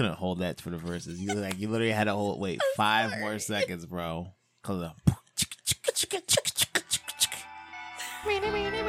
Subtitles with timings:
[0.00, 1.20] couldn't hold that for the verses.
[1.20, 4.32] You like you literally had to hold wait five more seconds, bro.
[4.62, 4.92] Cause of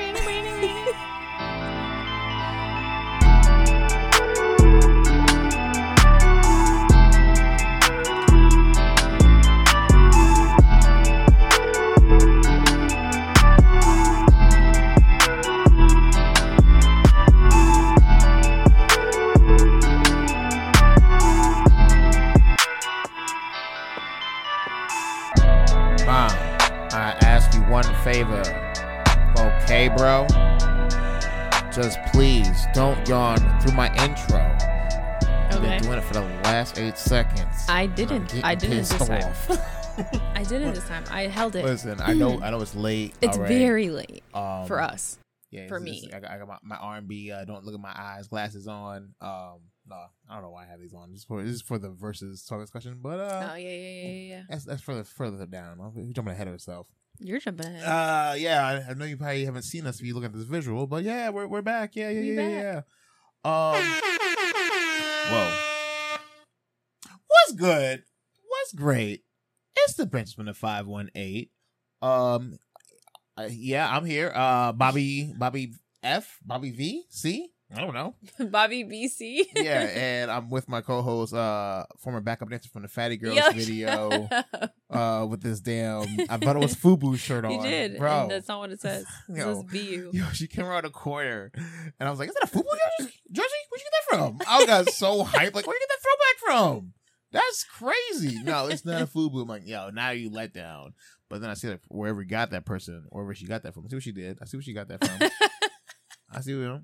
[36.81, 37.56] eight seconds.
[37.70, 38.44] I didn't.
[38.44, 39.23] I didn't this time.
[39.23, 39.50] off.
[40.36, 41.04] I didn't this time.
[41.12, 41.64] I held it.
[41.66, 43.14] Listen, I know, I know it's late.
[43.22, 43.59] it's already.
[43.59, 45.17] very late um, for us.
[45.52, 46.14] Yeah, for it's- it's- me.
[46.16, 47.31] I got, I got my, my R and B.
[47.31, 48.28] Uh, don't look at my eyes.
[48.28, 49.14] Glasses on.
[49.22, 49.95] Um, no,
[50.30, 51.12] I don't know why I have these on.
[51.12, 52.98] This is for this is for the versus talk discussion.
[53.02, 54.42] But uh, oh yeah, yeah, yeah, yeah, yeah.
[54.50, 55.80] that's that's further further down.
[55.82, 56.88] I'm jumping ahead of herself.
[57.20, 57.84] You're jumping ahead.
[57.84, 60.44] Uh, yeah, I, I know you probably haven't seen us if you look at this
[60.44, 61.95] visual, but yeah, we're we're back.
[61.95, 62.82] Yeah, yeah, We yeah, yeah,
[63.44, 63.73] yeah.
[63.76, 63.84] Um,
[65.32, 65.70] whoa,
[67.47, 68.03] what's good?
[68.47, 69.23] What's great?
[69.75, 71.52] It's the Benchman of five one eight.
[72.02, 72.58] Um,
[73.50, 74.31] yeah, I'm here.
[74.33, 77.50] Uh, Bobby, Bobby F, Bobby V, C.
[77.73, 78.16] I don't know.
[78.50, 79.44] Bobby BC.
[79.56, 83.52] Yeah, and I'm with my co-host, uh, former backup dancer from the Fatty Girls Yo,
[83.53, 84.28] video,
[84.89, 87.52] uh, with this damn I thought it was FUBU shirt on.
[87.53, 88.28] You did, bro.
[88.30, 89.05] that's not what it says.
[89.30, 89.53] It Yo.
[89.53, 90.09] says BU.
[90.11, 92.64] Yo, she came around the corner, and I was like, "Is that a FUBU
[93.00, 93.14] jersey?
[93.31, 93.48] Jersey?
[93.70, 96.58] Where'd you get that from?" I got so hyped, like, "Where'd you get that throwback
[96.76, 96.94] from?"
[97.32, 98.42] That's crazy.
[98.44, 99.42] No, it's not a FUBU.
[99.44, 100.94] I'm like, "Yo, now you let down."
[101.30, 103.86] But then I see that wherever he got that person, wherever she got that from.
[103.86, 104.38] I see what she did.
[104.42, 105.30] I see what she got that from.
[106.32, 106.82] I see what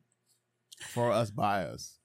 [0.90, 1.98] for us by us.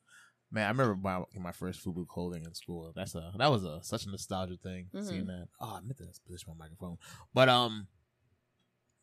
[0.50, 2.92] Man, I remember buying my first FUBU clothing in school.
[2.94, 4.88] That's a that was a such a nostalgia thing.
[4.94, 5.08] Mhm.
[5.08, 5.46] Seeing that.
[5.60, 6.98] Oh, I meant to position my microphone,
[7.32, 7.86] but um,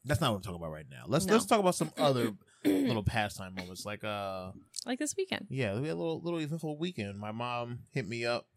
[0.06, 1.06] that's not what I'm talking about right now.
[1.08, 1.34] Let's No.
[1.34, 2.34] let's talk about some other
[2.66, 3.86] little pastime moments.
[3.86, 4.52] Like uh,
[4.86, 5.48] like this weekend.
[5.50, 7.18] yeah, we had a little little eventful weekend.
[7.18, 8.48] My mom hit me up.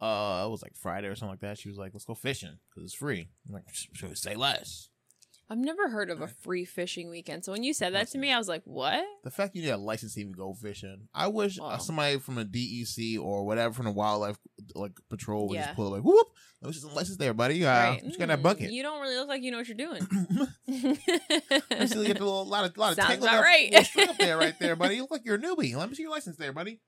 [0.00, 1.58] Uh, it was like Friday or something like that.
[1.58, 4.88] She was like, "Let's go fishing because it's free." I'm like, "Should we say less?"
[5.50, 7.42] I've never heard of a free fishing weekend.
[7.42, 9.70] So when you said that to me, I was like, "What?" The fact you need
[9.70, 11.76] a license to even go fishing, I wish uh, Wow.
[11.78, 14.36] somebody from a DEC or whatever from the wildlife
[14.74, 15.64] like patrol would Yeah.
[15.64, 16.26] just pull it like, "Whoop,
[16.60, 17.64] there's just a license there, buddy.
[17.64, 17.94] Uh, right?
[18.04, 19.76] what you got in that bucket." You don't really look like you know what you're
[19.76, 20.06] doing.
[20.68, 23.90] I see you get a little, lot of, lot of Sounds tangled about up, right.
[24.08, 24.96] up there, right there, buddy.
[24.96, 25.74] You look like you're a newbie.
[25.74, 26.80] Let me see your license there, buddy.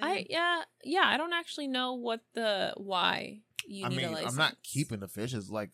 [0.00, 1.02] I yeah yeah.
[1.04, 4.32] I don't actually know what the why you I need mean, a license.
[4.32, 5.34] I'm not keeping the fish.
[5.34, 5.70] It's like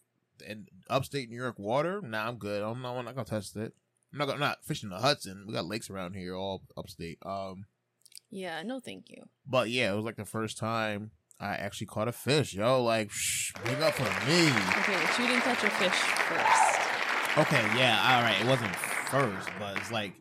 [0.47, 2.01] in upstate New York water.
[2.03, 2.63] Nah, I'm good.
[2.63, 3.75] I'm not, I'm not gonna test it.
[4.13, 5.45] I'm not gonna I'm not fishing the Hudson.
[5.47, 7.19] We got lakes around here, all upstate.
[7.25, 7.67] Um,
[8.31, 9.25] Yeah, no, thank you.
[9.47, 12.55] but yeah, it was like the first time I actually caught a fish.
[12.55, 14.49] Yo, like, shh, big up for me.
[14.49, 17.39] Okay, but you didn't catch a fish first.
[17.39, 18.41] Okay, yeah, all right.
[18.41, 20.13] It wasn't first, but it's like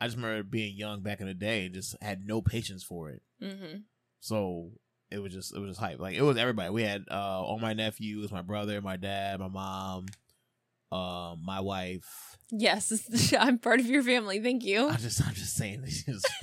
[0.00, 3.10] I just remember being young back in the day and just had no patience for
[3.10, 3.22] it.
[3.44, 3.76] Mm-hmm.
[4.20, 4.70] So
[5.10, 5.98] it was just it was just hype.
[6.00, 6.70] Like it was everybody.
[6.70, 10.06] We had uh all my nephews, my brother, my dad, my mom,
[10.90, 12.36] um, my wife.
[12.50, 12.92] Yes,
[13.38, 14.40] I'm part of your family.
[14.40, 14.88] Thank you.
[14.88, 16.24] I'm just I'm just saying this is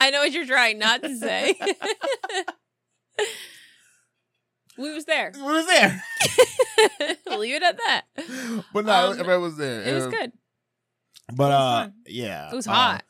[0.00, 1.54] I know what you're trying not to say.
[4.78, 5.32] we was there.
[5.34, 6.02] we was there.
[7.38, 8.02] Leave it at that.
[8.72, 9.82] But no, Um, everybody was there.
[9.82, 10.32] It was Uh, good.
[11.34, 11.94] But It was uh fun.
[12.06, 12.50] yeah.
[12.50, 13.04] It was uh, hot.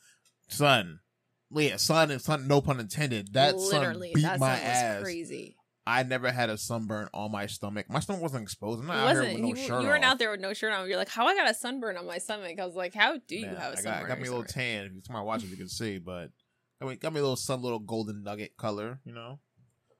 [1.55, 3.33] Yeah, son and son, no pun intended.
[3.35, 5.03] That Literally, sun beat that my sun ass.
[5.03, 5.57] crazy.
[5.85, 7.91] I never had a sunburn on my stomach.
[7.91, 8.81] My stomach wasn't exposed.
[8.81, 10.13] I'm not out here with no you, shirt you weren't off.
[10.13, 10.89] out there with no shirt on.
[10.89, 12.59] You're like, how I got a sunburn on my stomach?
[12.61, 14.05] I was like, how do you Man, have a I got, sunburn?
[14.05, 14.87] I got me a little tan.
[14.87, 15.99] If you tomorrow watching, you can see.
[15.99, 16.31] But
[16.81, 19.01] I mean, got me a little sun, little golden nugget color.
[19.05, 19.41] You know,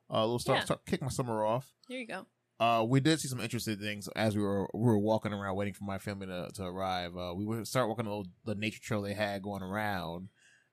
[0.09, 0.65] uh, a little start, Yeah.
[0.67, 1.73] start kick my summer off.
[1.89, 2.27] Here you go.
[2.61, 5.75] Uh, we did see some interesting things as we were we were walking around waiting
[5.75, 7.17] for my family to, to arrive.
[7.17, 10.29] Uh, we would start walking the, little, the nature trail they had going around,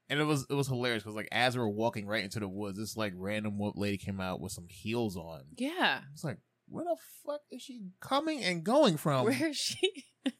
[0.09, 2.47] and it was it was hilarious because like as we were walking right into the
[2.47, 5.41] woods, this like random lady came out with some heels on.
[5.57, 6.01] Yeah.
[6.13, 6.37] It's like
[6.67, 9.25] where the fuck is she coming and going from?
[9.25, 10.05] Where is she?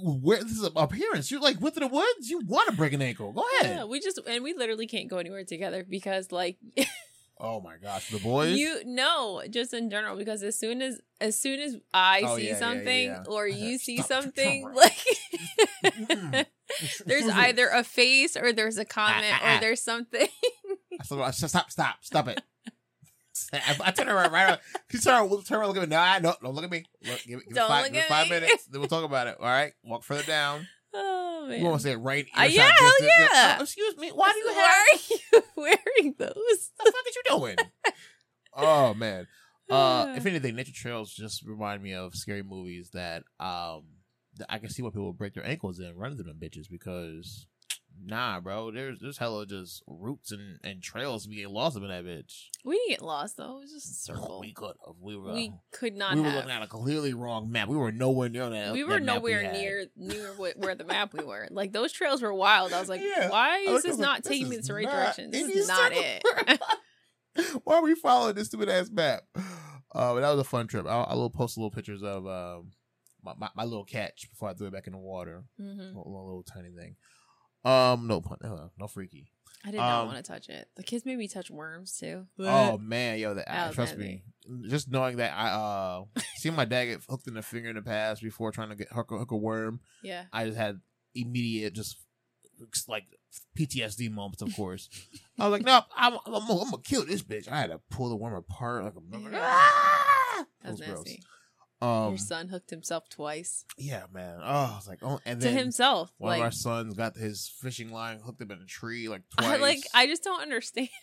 [0.00, 1.30] Where this is appearance?
[1.30, 2.30] You're like went to the woods.
[2.30, 3.32] You want to break an ankle?
[3.32, 3.76] Go ahead.
[3.76, 6.56] Yeah, we just and we literally can't go anywhere together because like
[7.44, 8.56] Oh my gosh, the boys.
[8.56, 12.48] you no, just in general because as soon as as soon as I Oh, see
[12.48, 13.24] yeah, something yeah.
[13.26, 16.48] or you see something like.
[17.06, 19.56] there's either a face or there's a comment Ah, ah, ah.
[19.56, 20.28] or there's something.
[21.00, 22.40] I Stop, stop, stop, stop it.
[23.52, 24.58] I, I turn around right around.
[24.90, 25.94] She turn around, turn around, look at me.
[25.94, 26.84] No, no, don't look at me.
[27.06, 28.40] Look, give, it- give Don't it five, look give at five me.
[28.40, 28.66] minutes.
[28.66, 29.36] Then we'll talk about it.
[29.40, 30.66] All right, walk further down.
[30.94, 31.58] oh man.
[31.58, 32.26] You want to say it right?
[32.36, 33.56] Uh, yeah, hell yeah.
[33.58, 34.10] Oh, excuse me.
[34.10, 34.64] Why do you have?
[35.54, 36.70] Why are you wearing those?
[36.76, 37.56] What the fuck are you doing?
[38.54, 39.26] oh man.
[39.70, 44.01] Uh, if anything, nature trails just remind me of scary movies that um that
[44.48, 47.46] I can see why people break their ankles in running through them bitches because
[48.04, 52.04] nah, bro, there's there's hella just roots and, and trails being lost up in that
[52.04, 52.44] bitch.
[52.64, 53.58] we didn't get lost though.
[53.58, 54.40] It was just a circle.
[54.40, 54.96] We could have.
[55.00, 55.26] We were.
[55.26, 56.36] We We, could not we were have.
[56.36, 57.68] looking at a clearly wrong map.
[57.68, 58.72] We were nowhere near that.
[58.72, 59.52] we that were map nowhere had.
[59.52, 61.46] near near where the map we were.
[61.50, 62.72] Like those trails were wild.
[62.72, 63.28] I was like, Yeah.
[63.28, 65.30] why is this like, not this taking me in the right direction?
[65.30, 66.22] This is not it.
[67.64, 69.22] Why are we following this stupid ass map?
[69.36, 70.86] Uh, but that was a fun trip.
[70.86, 72.72] I, I will post a little pictures of um,
[73.22, 75.44] my, my my little catch before I threw it back in the water.
[75.58, 76.96] hmm Little, little, little tiny thing.
[77.64, 79.28] Um, no pun, uh, no freaky.
[79.64, 80.68] I did not Um, want to touch it.
[80.74, 82.26] The kids made me touch worms too.
[82.40, 84.24] Oh man, yo, that, That was trust me.
[84.68, 86.04] Just knowing that I uh
[86.36, 88.88] seen my dad get hooked in the finger in the past before trying to get
[88.92, 89.80] hook, a- hook a worm.
[90.02, 90.24] yeah.
[90.32, 90.80] I just had
[91.14, 91.96] immediate just
[92.88, 93.04] like
[93.56, 94.42] PTSD moments.
[94.42, 94.88] Of course,
[95.38, 97.48] I was like, no, I'm, I'm, I'm, gonna kill this bitch.
[97.48, 99.18] I had to pull the worm apart like a.
[99.30, 99.38] Yeah.
[99.40, 100.40] Ah!
[100.40, 101.04] It That's was gross.
[101.82, 104.38] Um, Your son hooked himself twice yeah, man.
[104.40, 106.12] Oh, I was like, oh, and to then himself.
[106.18, 109.22] one Like, of our sons got his fishing line hooked up in a tree like
[109.36, 109.48] twice.
[109.48, 109.80] I like.
[109.92, 110.88] I just don't understand.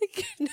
[0.00, 0.26] like,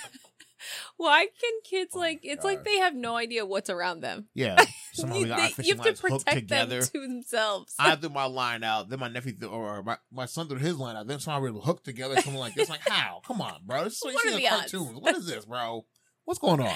[0.98, 2.22] why can kids Oh like?
[2.24, 4.28] It's like they have no idea what's around them.
[4.34, 4.64] yeah,
[4.94, 6.82] somehow you, got they- fishing you have to protect them together.
[6.84, 7.76] to themselves.
[7.78, 10.78] I threw my line out, then my nephew threw, or my, my son threw his
[10.78, 11.08] line out.
[11.08, 12.70] Then somehow we were hooked together, something like this.
[12.70, 13.22] Like how?
[13.28, 13.84] Come on, bro.
[13.84, 14.72] This is what you What see are in the odds?
[14.72, 15.00] cartoons.
[15.02, 15.86] What is this, bro?
[16.24, 16.76] What's going on?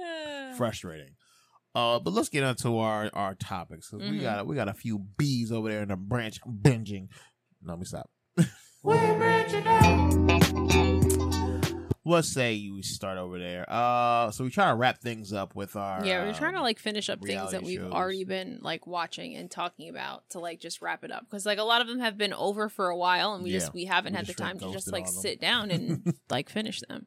[0.56, 1.14] Frustrating.
[1.74, 4.98] Uh, but let's get into our our topics 'cause we got we got a few
[4.98, 7.08] bees over there in the branch binging.
[7.62, 8.10] No, let me stop.
[8.82, 11.10] We're branching out.
[12.02, 13.66] What say you start over there?
[13.70, 16.64] Uh, so we try to wrap things up with our yeah, we're trying to um,
[16.64, 17.92] like finish up things that we've shows.
[17.92, 21.58] already been like watching and talking about to like just wrap it up because like
[21.58, 23.84] a lot of them have been over for a while and we Yeah, just we
[23.84, 25.14] haven't we had the time to just like them.
[25.14, 27.06] sit down and like finish them.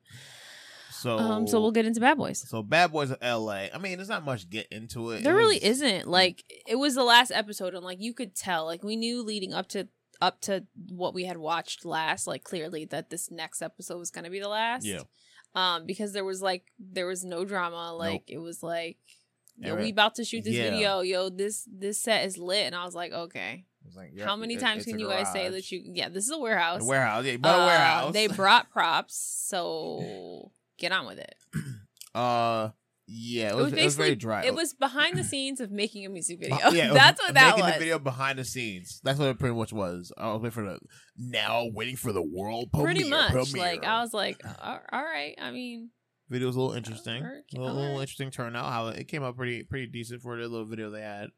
[1.03, 2.47] So Um, so we'll get into Bad Boys.
[2.50, 3.69] so Bad Boys of L.A.
[3.73, 5.23] I mean, there's not much get into it.
[5.23, 6.07] There It really was- isn't.
[6.07, 9.53] Like it was the last episode, and like you could tell, like we knew leading
[9.53, 9.88] up to
[10.21, 14.29] up to what we had watched last, like clearly that this next episode was gonna
[14.29, 14.85] be the last.
[14.85, 15.01] Yeah.
[15.55, 17.94] Um, because there was like there was no drama.
[17.94, 18.97] Like it was like,
[19.57, 20.71] yo, we about to shoot this Yeah.
[20.71, 21.01] video.
[21.01, 23.65] Yo, this this set is lit, and I was like, okay.
[23.95, 25.83] Like, yep, How many times can a you guys say that you?
[25.94, 26.79] Yeah, this is a warehouse.
[26.79, 28.13] The warehouse, yeah, but a Uh, warehouse.
[28.13, 29.15] They brought props,
[29.50, 31.35] so get on with it.
[32.15, 32.69] uh,
[33.05, 34.43] yeah, it was, it was, basically very dry.
[34.43, 36.55] It was behind the scenes of making a music video.
[36.55, 37.67] Uh, yeah, That's what that making was.
[37.67, 39.01] Making the video behind the scenes.
[39.03, 40.13] That's what it pretty much was.
[40.17, 40.79] I was waiting for the
[41.17, 42.93] now waiting for the world premiere.
[42.93, 43.31] Pretty much.
[43.31, 43.61] premiere.
[43.61, 45.35] Like I was like, all all right.
[45.39, 45.89] I mean,
[46.29, 47.23] video was a little interesting.
[47.23, 48.71] A little, little interesting turnout.
[48.71, 51.29] How it came out pretty pretty decent for the little video they had.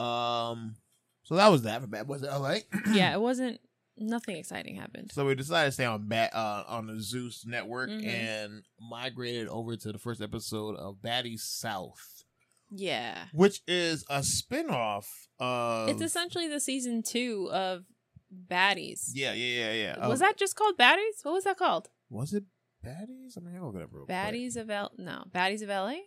[0.00, 0.76] Um,
[1.24, 2.62] so that was that for Bad Boys L.A.
[2.92, 3.60] yeah, it wasn't.
[4.00, 5.10] Nothing exciting happened.
[5.12, 8.06] So we decided to stay on bat uh, on the Zeus network Mhm.
[8.06, 12.24] and migrated over to the first episode of Baddies South,
[12.70, 15.06] Yeah, which is a spinoff
[15.40, 15.88] of.
[15.88, 17.84] it's essentially the season two of
[18.32, 19.10] Baddies.
[19.14, 20.06] yeah, yeah, yeah, yeah.
[20.08, 21.22] Was Of- that just called Baddies?
[21.24, 21.88] What was that called?
[22.10, 22.44] was it
[22.84, 23.36] Baddies?
[23.36, 24.16] I mean, I'll look it up real quick.
[24.16, 24.92] Baddies of L.
[24.96, 26.02] No, Baddies of L.A.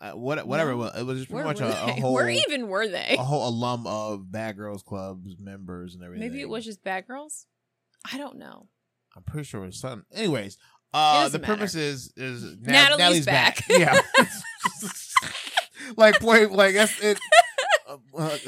[0.00, 0.76] Uh, what, whatever No.
[0.76, 3.16] it was, it was just pretty Where much a, a whole Where even were they?
[3.18, 6.26] a whole alum of Bad Girls Club's members and everything.
[6.26, 7.46] Maybe it was just Bad Girls.
[8.10, 8.68] I don't know.
[9.14, 10.06] I'm pretty sure it was something.
[10.14, 10.56] Anyways,
[10.94, 11.64] uh, the matter.
[11.64, 13.62] is is Na- Natalie's Natalie's back.
[13.68, 14.00] yeah,
[15.96, 17.18] like point like that's it.
[17.88, 18.38] Uh, uh,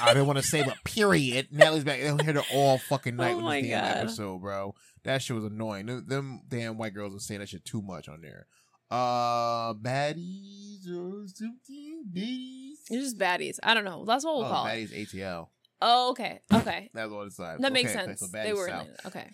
[0.00, 1.48] I didn't want to say, but period.
[1.52, 2.00] Natalie's back.
[2.00, 3.96] They don't hear her all fucking night Oh with this damn God.
[3.98, 4.74] episode, bro.
[5.04, 5.86] That shit was annoying.
[5.86, 8.46] Them, them damn white girls were saying that shit too much on there.
[8.90, 12.04] Uh, baddies or something.
[12.12, 12.72] Baddies.
[12.90, 13.58] It's just Baddies.
[13.62, 14.04] I don't know.
[14.04, 14.90] That's what we'll oh, call it.
[14.90, 15.48] baddies ATL.
[15.82, 16.40] Oh, okay.
[16.52, 16.90] Okay.
[16.94, 17.58] That's what it's like.
[17.58, 18.20] That makes Okay, sense.
[18.20, 18.88] so they were South.
[19.06, 19.28] okay.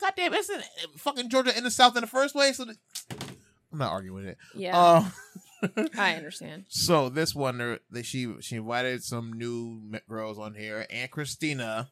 [0.00, 0.60] God damn, it's in
[0.96, 2.56] fucking Georgia in the South in the first place.
[2.58, 2.76] So the,
[3.72, 4.38] I'm not arguing it.
[4.54, 5.04] Yeah, Uh,
[5.98, 6.66] I understand.
[6.68, 11.90] so this one, that she she invited some new girls on here, and Christina,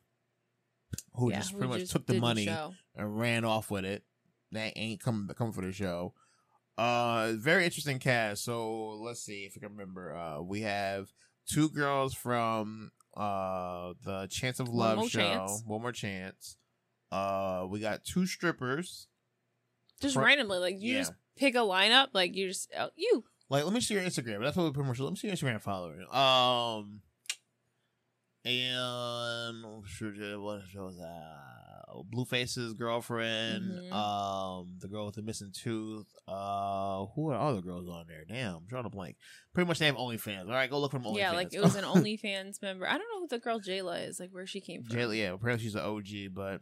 [1.14, 2.74] who yeah, just pretty much just took the money show.
[2.94, 4.04] and ran off with it.
[4.52, 6.14] That ain't coming coming for the show.
[6.78, 8.44] Uh, very interesting cast.
[8.44, 10.14] So let's see if I can remember.
[10.16, 11.08] Uh, we have
[11.48, 15.20] two girls from uh the Chance of Love More show.
[15.20, 15.62] Chance.
[15.66, 16.56] One more chance.
[17.10, 19.08] Uh, we got two strippers.
[20.02, 20.98] Just Fr- randomly, like you Yeah.
[21.00, 23.24] just pick a lineup, like you just oh, you.
[23.48, 24.42] Like, let me see your Instagram.
[24.42, 24.98] That's what we pretty much.
[24.98, 26.02] Let me see your Instagram follower.
[26.12, 27.00] Um,
[28.44, 31.55] and sure what was that?
[32.10, 33.70] Blueface's girlfriend.
[33.70, 33.92] Mhm.
[33.92, 36.06] Um, the girl with the missing tooth.
[36.26, 38.24] Uh, who are all the girls on there?
[38.28, 39.16] Damn, I'm trying to blank.
[39.54, 40.46] Pretty much they have OnlyFans.
[40.46, 41.06] All right, go look for them.
[41.12, 41.16] OnlyFans.
[41.18, 42.86] Yeah, like it was an OnlyFans member.
[42.88, 44.96] I don't know who the girl Jayla is, like where she came from.
[44.96, 46.60] Jayla, yeah, apparently she's an OG, but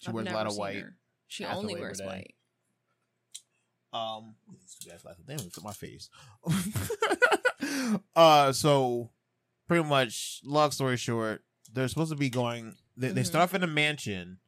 [0.00, 0.76] she I've wears a lot of white.
[0.82, 0.96] her.
[1.28, 2.04] She only wears Day.
[2.06, 2.34] white.
[3.92, 5.24] Um, these two gas glasses.
[5.26, 6.10] Damn, it took my face.
[8.16, 9.10] uh, so
[9.68, 11.42] pretty much, long story short,
[11.72, 12.74] they're supposed to be going.
[12.96, 13.26] They, they Mhm.
[13.26, 14.38] start off in a mansion,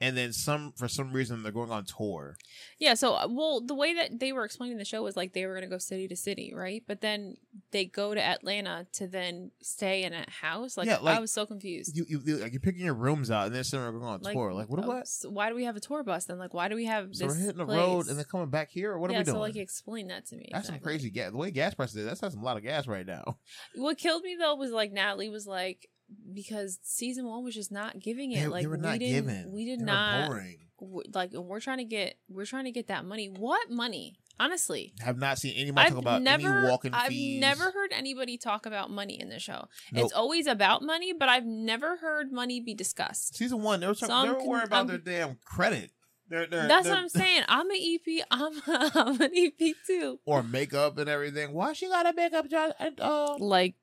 [0.00, 2.36] and then some for some reason they're going on tour.
[2.78, 5.46] Yeah, so uh, well, the way that they were explaining the show was like they
[5.46, 6.82] were going to go city to city, right?
[6.86, 7.36] But then
[7.72, 10.76] they go to Atlanta to then stay in a house.
[10.76, 11.96] Like, Yeah, like, I was so confused.
[11.96, 14.52] You you like you're picking your rooms out, and then some are going on tour.
[14.52, 14.84] Like what?
[14.84, 15.08] uh, What?
[15.08, 16.38] so why do we have a tour bus then?
[16.38, 18.70] Like, why do we have So this we're hitting the road and then coming back
[18.70, 18.92] here.
[18.92, 19.34] Or what yeah, are we doing?
[19.36, 20.48] so like explain that to me.
[20.52, 21.32] that's some crazy gas.
[21.32, 23.38] The way gas prices is, that's not some lot of gas right now.
[23.74, 25.88] What killed me though was like Natalie was like
[26.32, 28.40] because season one was just not giving it.
[28.40, 29.52] They, like they were we not didn't, giving.
[29.52, 30.58] we did They not boring.
[30.80, 33.28] w- like we're trying to get we're trying to get that money.
[33.28, 34.16] What money?
[34.40, 37.40] Honestly, I Have not seen anybody I've talk about never any walking I've fees.
[37.40, 39.66] never heard anybody talk about money in the show.
[39.90, 40.04] Nope.
[40.04, 43.36] It's always about money, but I've never heard money be discussed.
[43.36, 45.90] Season one, they were, talking, So they were worried about I'm- their damn credit.
[46.28, 47.42] They're, they're, That's they're- what I'm saying.
[47.48, 48.24] I'm an EP.
[48.30, 48.52] I'm,
[48.94, 50.20] I'm an EP too.
[50.24, 51.52] Or makeup and everything.
[51.52, 52.74] Why she got a makeup job?
[52.78, 53.74] And, uh, Like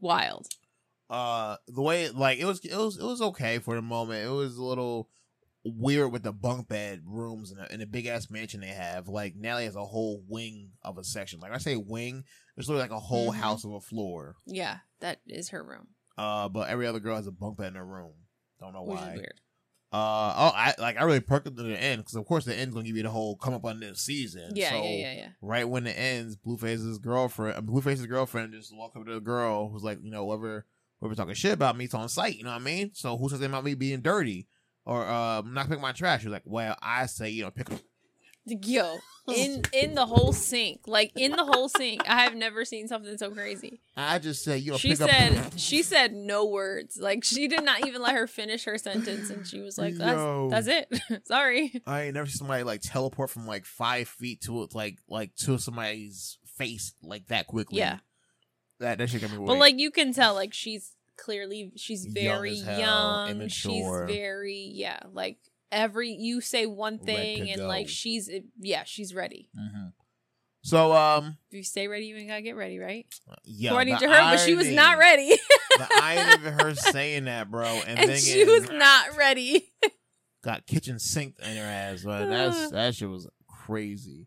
[0.00, 0.46] wild.
[1.10, 4.26] Uh, the way like it was, it was, it was okay for the moment.
[4.26, 5.08] It was a little
[5.64, 9.08] weird with the bunk bed rooms and in a, big ass mansion they have.
[9.08, 11.40] Like Nelly has a whole wing of a section.
[11.40, 12.24] Like I say wing,
[12.56, 13.36] it's literally like a whole Mhm.
[13.36, 14.36] house of a floor.
[14.46, 17.74] Yeah, that is her room, Uh, but every other girl has a bunk bed in
[17.74, 18.12] her room.
[18.60, 19.14] Don't know which why.
[19.14, 19.40] weird.
[19.90, 22.54] Uh oh, I like I really perked it to the end because of course the
[22.54, 24.52] end's gonna give you the whole come up on this season.
[24.54, 25.28] Yeah, so yeah, yeah, yeah.
[25.40, 29.82] Right when it ends, Blueface's girlfriend, Blueface's girlfriend, just walk up to the girl who's
[29.82, 30.66] like, you know, whoever
[31.00, 32.36] whoever talking shit about me, it's on site.
[32.36, 32.90] You know what I mean?
[32.94, 34.46] So who says anything about me being dirty
[34.84, 36.22] or uh not picking my trash?
[36.22, 37.80] She's like, well, I say you know pick up.
[38.64, 38.96] Yo,
[39.28, 43.18] in in the whole sink, like in the whole sink, I have never seen something
[43.18, 43.82] so crazy.
[43.94, 45.52] I just say you know She pick said up.
[45.56, 46.96] she said no words.
[46.98, 50.48] Like she did not even let her finish her sentence, and she was like, Yo.
[50.48, 51.26] "That's that's it.
[51.26, 55.34] Sorry." I ain't never seen somebody like teleport from like five feet to like like
[55.44, 57.80] to somebody's face like that quickly.
[57.80, 57.98] Yeah.
[58.80, 59.38] That that shit got me.
[59.44, 63.48] But like you can tell, like she's clearly she's very as hell, young.
[63.48, 65.00] She's very yeah.
[65.12, 65.38] Like
[65.70, 67.66] every you say one thing, and go.
[67.68, 68.30] like she's
[68.60, 69.50] yeah, she's ready.
[69.58, 69.92] Mhm.
[70.62, 73.06] So um If you stay ready, you ain't gotta get ready, right?
[73.44, 75.28] yeah, According to her, but she was not ready,
[75.76, 79.72] The irony of her saying that, bro, and, and then she was not ready.
[80.42, 82.02] got kitchen sink in her ass.
[82.02, 83.28] But that's that shit was
[83.66, 84.26] crazy.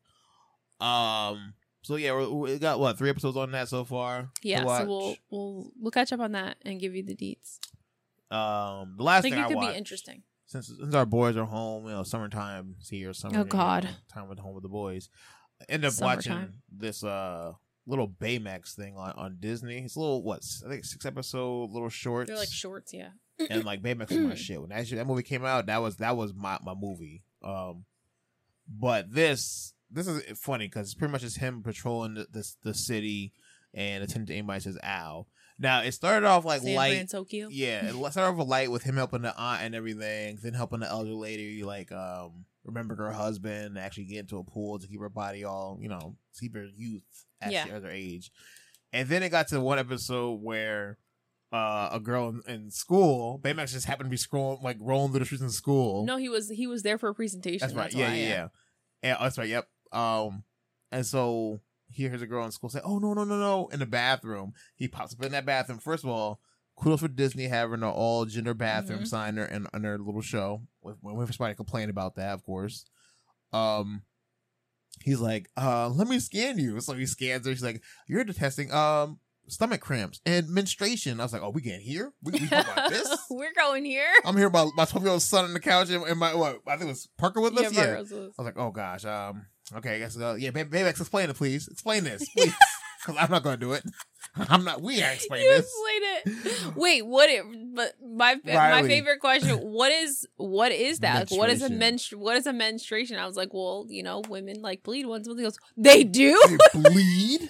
[0.80, 1.54] Um.
[1.84, 4.30] So yeah, we, we got what three episodes on that so far.
[4.44, 7.60] Yeah, so we'll we'll we'll catch up on that and give you the deets.
[8.36, 8.96] Um.
[8.98, 10.24] The I last think thing it I could watched be interesting.
[10.46, 13.14] since since our boys are home, you know, summertime's here.
[13.14, 13.40] Summer.
[13.40, 13.90] Oh, God.
[14.14, 15.10] time with home with the boys.
[15.60, 17.54] I ended up watching this uh
[17.88, 19.80] little Baymax thing on on Disney.
[19.80, 22.30] It's a little what I think six episode little shorts.
[22.30, 23.10] They're like shorts, yeah.
[23.50, 24.62] and like Baymax was my shit.
[24.62, 27.24] When that shit, that movie came out, that was that was my my movie.
[27.44, 27.86] Um,
[28.68, 32.74] but this this is funny because it's pretty much just him patrolling the, the the
[32.74, 33.34] city
[33.74, 35.26] and attending to anybody says "ow."
[35.60, 37.48] Now it started off like San light, Fran, Tokyo.
[37.52, 37.86] yeah.
[37.86, 40.88] It started off with light with him helping the aunt and everything, then helping the
[40.90, 45.10] elder lady like um remember her husband actually get into a pool to keep her
[45.10, 47.68] body all you know keep her youth at, Yeah.
[47.68, 48.32] her age,
[48.94, 50.98] and then it got to one episode where
[51.54, 53.38] uh, a girl in, in school.
[53.44, 56.06] Baymax just happened to be scrolling, like rolling through the streets in school.
[56.06, 57.60] No, he was he was there for a presentation.
[57.60, 57.94] that's right.
[57.94, 58.48] yeah, yeah, yeah,
[59.04, 59.18] yeah.
[59.20, 59.50] that's right.
[59.50, 59.68] Yep.
[59.92, 60.44] Um,
[60.92, 63.80] and so he hears a girl in school say, "Oh no, no, no, no!" In
[63.80, 65.80] the bathroom, he pops up in that bathroom.
[65.80, 66.40] First of all,
[66.78, 69.08] kudos for Disney having an all gender bathroom Mhm.
[69.08, 70.64] sign in, in their little show.
[70.82, 72.86] With when somebody complained about that, of course.
[73.54, 74.04] Um,
[75.02, 77.54] he's like, "Uh, let me scan you." So he scans her.
[77.54, 81.82] She's like, "You're detesting um stomach cramps and menstruation." I was like, "Oh, we getting
[81.82, 82.14] here?
[82.24, 84.08] We, we talk about this?" We're going here.
[84.24, 86.62] I'm here about my 12 year old son on the couch and, and my what
[86.68, 87.74] I think it was Parker with us.
[87.74, 89.46] Yeah, Virgos was- I was like, oh gosh, um,
[89.78, 91.68] okay, I guess uh, yeah, baby, explain it, please.
[91.68, 92.54] Explain this, please,
[93.06, 93.84] because I'm not gonna do it.
[94.36, 94.82] I'm not.
[94.82, 95.66] We ain't explain You this.
[96.26, 96.76] explain it.
[96.78, 97.30] Wait, what?
[97.30, 97.44] It,
[97.76, 101.32] but my my favorite question: What is what is that?
[101.32, 102.20] Like, what is a Menstruation.
[102.20, 103.18] menstru- What is a menstruation?
[103.18, 105.28] I was like, well, you know, women like bleed once.
[105.28, 106.42] Something goes, they do.
[106.74, 107.50] They bleed.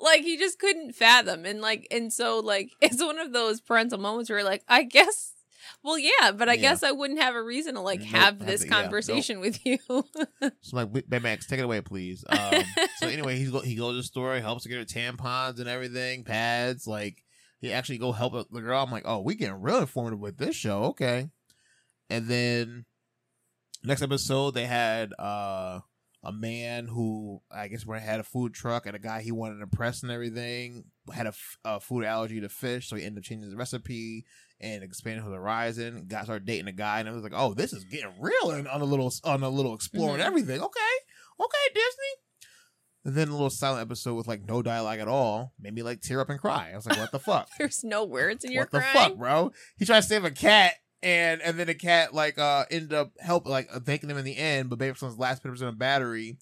[0.00, 3.98] like he just couldn't fathom, and like, and so like, it's one of those parental
[3.98, 5.33] moments where like, I guess.
[5.82, 6.60] Well, yeah, but I Yeah.
[6.62, 8.82] guess I wouldn't have a reason to like Nope, have have this to- yeah, nope.
[8.82, 9.78] conversation with you.
[10.62, 10.88] So like,
[11.22, 12.24] Max, take it away, please.
[12.30, 12.62] Um,
[12.98, 15.68] so anyway, he's go, he goes to the store, helps to get her tampons and
[15.68, 16.86] everything, pads.
[16.86, 17.22] Like
[17.60, 18.82] he actually go help the girl.
[18.82, 21.28] I'm like, oh, we getting real informative with this show, okay.
[22.10, 22.84] And then
[23.82, 25.80] next episode, they had uh
[26.24, 29.62] a man who I guess had a food truck and a guy he wanted to
[29.64, 33.24] impress and everything had a, f- a food allergy to fish, so he ended up
[33.24, 34.24] changing his recipe
[34.60, 36.06] and expanding his horizon.
[36.08, 38.66] Got started dating a guy, and I was like, oh, this is getting real and
[38.68, 40.26] on a little on a little exploring Mhm.
[40.26, 40.60] everything.
[40.60, 40.94] Okay,
[41.40, 42.14] okay, Disney.
[43.06, 46.00] And then a little silent episode with like no dialogue at all made me like
[46.00, 46.70] tear up and cry.
[46.72, 47.48] I was like, what the fuck?
[47.58, 48.94] There's no words in you're what the crying.
[49.10, 49.52] fuck, bro?
[49.78, 50.72] He tried to save a cat,
[51.04, 54.36] and and then the cat like uh ended up help like thanking him in the
[54.36, 56.38] end, but Baby Son's last percent of battery.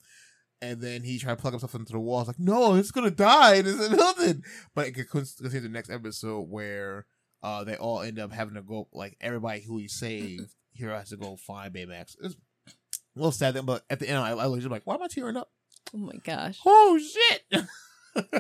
[0.63, 2.21] And then he tried to plug himself into the wall.
[2.21, 3.57] It's like, no, it's gonna die.
[3.57, 4.45] It isn't nothing.
[4.77, 7.07] But it could continue the next episode where
[7.43, 11.09] uh they all end up having to go like everybody who he saved, here has
[11.09, 12.17] to go find Baymax.
[12.23, 12.71] It's a
[13.17, 15.09] little sad, then, but at the end, I, I was just like, why am I
[15.09, 15.51] tearing up?
[15.93, 16.59] Oh my gosh.
[16.65, 17.43] Oh shit!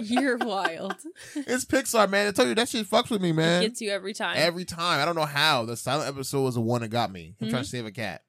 [0.02, 0.96] You're wild.
[1.34, 2.28] it's Pixar, man.
[2.28, 3.62] I tell you that shit fucks with me, It man.
[3.62, 4.34] gets you every time.
[4.38, 5.00] Every time.
[5.00, 5.64] I don't know how.
[5.64, 7.34] The silent episode was the one that got me.
[7.40, 7.50] I'm Mm-hmm.
[7.50, 8.22] trying to save a cat.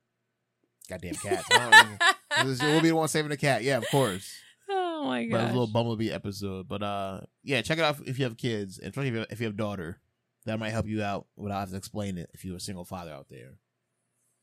[0.89, 1.43] Goddamn cat.
[1.51, 2.49] I don't know.
[2.51, 3.63] This will be the one saving the cat.
[3.63, 4.33] Yeah, of course.
[4.69, 5.31] oh my god.
[5.31, 6.67] But it was a little bumblebee episode.
[6.67, 9.27] But uh yeah, check it out if you have kids, and especially if you have,
[9.31, 9.99] if you have daughter.
[10.45, 13.11] That might help you out without having to explain it if you're a single father
[13.11, 13.53] out there.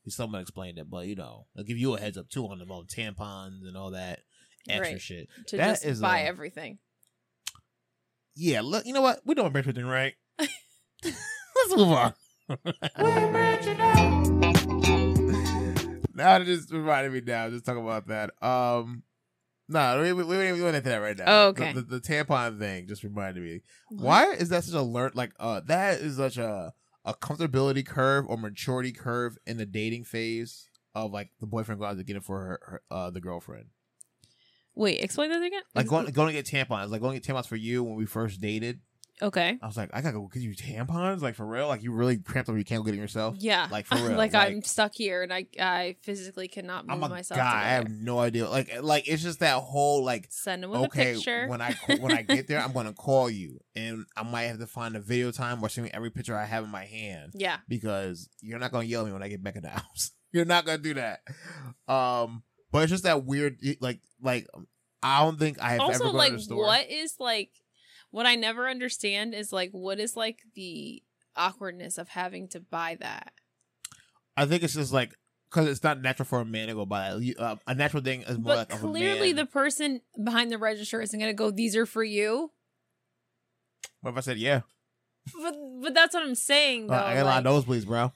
[0.07, 2.65] Someone explained it, but you know, I'll give you a heads up too on the
[2.65, 4.21] on tampons and all that
[4.67, 5.01] extra Right.
[5.01, 5.29] shit.
[5.47, 6.79] to that just is buy a- everything.
[8.35, 9.21] Yeah, look, you know what?
[9.25, 10.13] We're doing everything right.
[10.39, 12.13] Let's move on.
[12.49, 12.57] now
[16.15, 18.31] that just reminded me now, just talk about that.
[18.41, 19.03] Um,
[19.67, 21.23] no, we, we, we ain't going into that right now.
[21.27, 21.73] Oh, okay.
[21.73, 23.61] The, the, the tampon thing just reminded me.
[23.89, 25.11] Why is that such a learn?
[25.13, 26.73] Like, uh, that is such a
[27.03, 31.91] a comfortability curve or maturity curve in the dating phase of like the boyfriend going
[31.91, 33.65] out to get it for her, her uh, the girlfriend.
[34.75, 35.61] Wait, explain that again.
[35.75, 38.05] Like going going to get tampons, like going to get tampons for you when we
[38.05, 38.79] first dated.
[39.21, 39.59] okay.
[39.61, 41.67] I was like, I gotta go get you tampons, like for real.
[41.67, 43.35] Like you really cramped up, you can't go get it yourself.
[43.37, 43.67] Yeah.
[43.69, 47.03] Like, for real, like, like- I'm stuck here and I I physically cannot move I'm
[47.03, 47.37] a myself.
[47.37, 48.49] to I have no idea.
[48.49, 51.47] Like, like it's just that whole like, Send with okay, a picture.
[51.47, 54.65] when I when I get there, I'm gonna call you, and I might have to
[54.67, 57.57] find a video time or send me every picture I have in my hand yeah.
[57.67, 60.11] because you're not gonna yell at me when I get back in the house.
[60.31, 61.19] you're not gonna do that.
[61.87, 64.47] Um, but it's just that weird, like, like
[65.03, 66.65] I don't think I have also ever like to the store.
[66.65, 67.49] what is like
[68.11, 71.01] what I never understand is like what is like the
[71.35, 73.31] awkwardness of having to buy that.
[74.37, 75.13] I think it's just like
[75.49, 77.21] because it's not natural for a man to go buy that.
[77.21, 81.01] You- Uh, a natural thing is more But like clearly the person behind the register
[81.01, 82.51] isn't going to go these are for you.
[84.01, 84.61] What if I said yeah?
[85.41, 86.93] But but that's what I'm saying though.
[86.95, 88.11] Uh, I got a lot of like- nosebleeds, bro.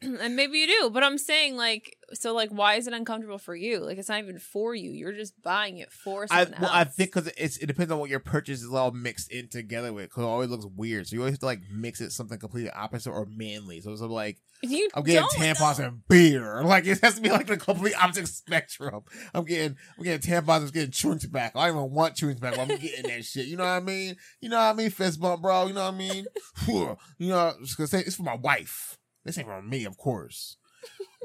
[0.02, 3.54] and maybe you do, but I'm saying like so like why is it uncomfortable for
[3.54, 3.80] you?
[3.80, 4.90] Like it's not even for you.
[4.90, 6.70] You're just buying it for I well, else.
[6.72, 9.92] I think because it's it depends on what your purchase is all mixed in together
[9.92, 10.04] with.
[10.04, 12.70] Because it always looks weird, so you always have to like mix it something completely
[12.70, 13.80] opposite or manly.
[13.80, 15.86] So it's like you I'm getting tampons know.
[15.86, 16.62] and beer.
[16.68, 19.02] Like it has to be like the complete opposite spectrum.
[19.34, 20.62] I'm getting I'm getting tampons.
[20.62, 21.58] I'm getting chewing tobacco.
[21.58, 22.62] I don't even want chewing tobacco.
[22.62, 23.46] I'm getting that shit.
[23.46, 24.16] You know what I mean?
[24.40, 24.90] You know what I mean?
[24.90, 25.66] Fist bump, bro.
[25.66, 26.26] You know what I mean?
[27.18, 28.98] you know, it's for my wife.
[29.24, 30.56] This ain't for me, of course.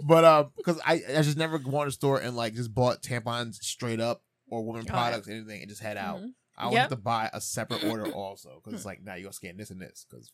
[0.06, 3.02] But uh, because I I just never go in the store and like just bought
[3.02, 4.98] tampons straight up or women Got it.
[4.98, 6.20] products, anything, and just head out.
[6.22, 6.32] Mhm.
[6.58, 6.82] I would Yep.
[6.82, 9.70] have to buy a separate order also because it's like, now you gotta scan this
[9.72, 10.32] and this because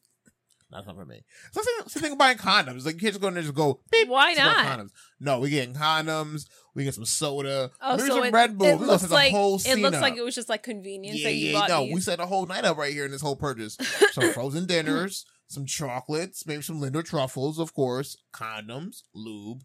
[0.72, 1.24] that's not for me.
[1.52, 2.86] So same, same thing buying condoms.
[2.86, 3.80] Like you can't just go in there and just go.
[3.92, 4.66] Beep, Why not?
[4.80, 4.90] Condoms.
[5.20, 6.46] No, we getting condoms.
[6.76, 7.72] We get some soda.
[7.82, 8.68] Oh, maybe so some it, Red Bull.
[8.68, 10.02] it we looks like it looks up.
[10.02, 11.60] like it was just like convenience yeah, that you yeah.
[11.60, 11.94] bought No, these.
[11.96, 13.78] we set a whole night up right here in this whole purchase.
[14.12, 19.64] Some frozen dinners, some chocolates, maybe some Lindor truffles, of course, condoms, lube,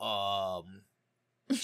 [0.00, 0.82] um.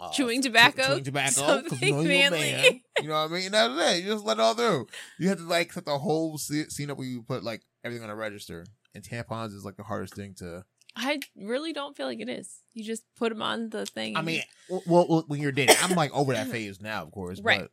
[0.00, 1.30] uh, Chewing tobacco, chewing tobacco,
[1.62, 2.40] you something you're manly.
[2.40, 2.80] man.
[3.00, 3.44] You know what I mean?
[3.46, 4.04] And that's it.
[4.04, 4.86] You just let it all through.
[5.18, 8.10] You have to like set the whole scene up where you put like everything on
[8.10, 8.66] a register.
[8.94, 10.64] And tampons is like the hardest thing to.
[10.96, 12.60] I really don't feel like it is.
[12.72, 14.16] You just put them on the thing.
[14.16, 17.40] I mean, well, well, when you're dating, I'm like over that phase now, of course.
[17.40, 17.68] Right.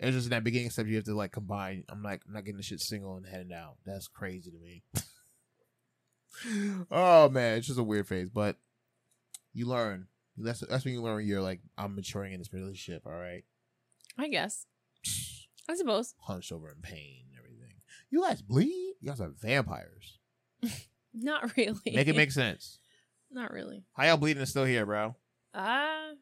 [0.00, 1.84] It's just in that beginning step you have to like combine.
[1.90, 3.76] I'm like, I'm not getting the shit single and heading out.
[3.84, 4.82] That's crazy to me.
[6.90, 8.56] oh man, it's just a weird phase, but
[9.52, 10.06] you learn.
[10.38, 11.26] That's that's when you learn.
[11.26, 13.02] You're like, I'm maturing in this relationship.
[13.04, 13.44] All right,
[14.18, 14.64] I guess.
[15.68, 16.14] I suppose.
[16.20, 17.74] hunched over in pain and everything.
[18.10, 18.94] You guys bleed.
[19.00, 20.18] You guys are vampires.
[21.14, 21.78] Not really.
[21.84, 22.78] Make it make sense.
[23.30, 23.84] Not really.
[23.92, 25.14] How y'all bleeding is still here, bro?
[25.54, 26.12] Ah,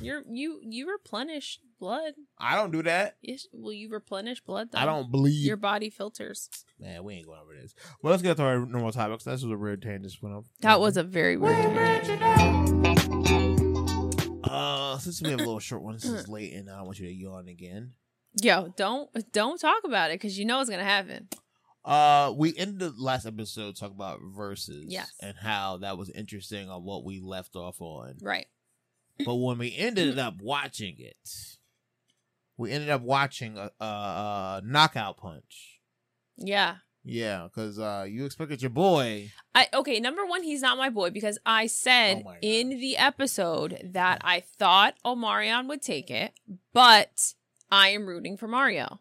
[0.00, 2.12] you're you you replenish blood.
[2.38, 3.16] I don't do that.
[3.22, 4.68] Yes, will you replenish blood?
[4.72, 4.78] Though?
[4.78, 5.46] I don't bleed.
[5.46, 6.48] Your body filters.
[6.78, 7.74] Man, we ain't going over this.
[8.02, 9.24] Well, let's get to our normal topics.
[9.24, 10.04] This was a weird tangent.
[10.04, 10.44] Just went off.
[10.60, 11.56] That was a very weird.
[11.56, 13.28] tangent.
[14.44, 16.98] Uh, since we have a little short one, this is late, and I don't want
[16.98, 17.92] you to yawn again.
[18.42, 21.28] Yo, don't don't talk about it because you know it's gonna happen.
[21.84, 25.10] Uh, we ended the last episode talking about verses, Yes.
[25.22, 28.16] and how that was interesting on what we left off on.
[28.20, 28.46] Right.
[29.24, 31.16] But when we ended up watching it,
[32.58, 35.80] we ended up watching a, a, a knockout punch.
[36.36, 36.76] Yeah.
[37.04, 39.30] Yeah, because uh, you expected your boy.
[39.54, 43.80] I okay, number one, he's not my boy because I said Oh in the episode
[43.92, 46.32] that I thought Omarion would take it,
[46.74, 47.32] but
[47.70, 49.00] I am rooting for Mario.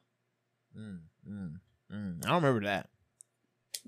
[0.77, 1.53] Mm, mm,
[1.91, 2.25] mm.
[2.25, 2.87] I don't remember that.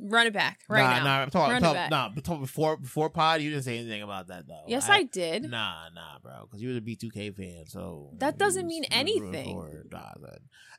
[0.02, 1.04] Run it back right nah, now.
[1.04, 1.22] nah.
[1.24, 2.16] I'm talking, Run I'm it talking, back.
[2.16, 2.22] nah.
[2.22, 4.64] talking Before before pod, you didn't say anything about that though.
[4.68, 5.44] yes, I, did.
[5.44, 6.46] Nah, nah, bro.
[6.46, 9.84] Because you was a B2K fan, so That doesn't mean was- rooting anything.
[9.92, 10.12] Nah,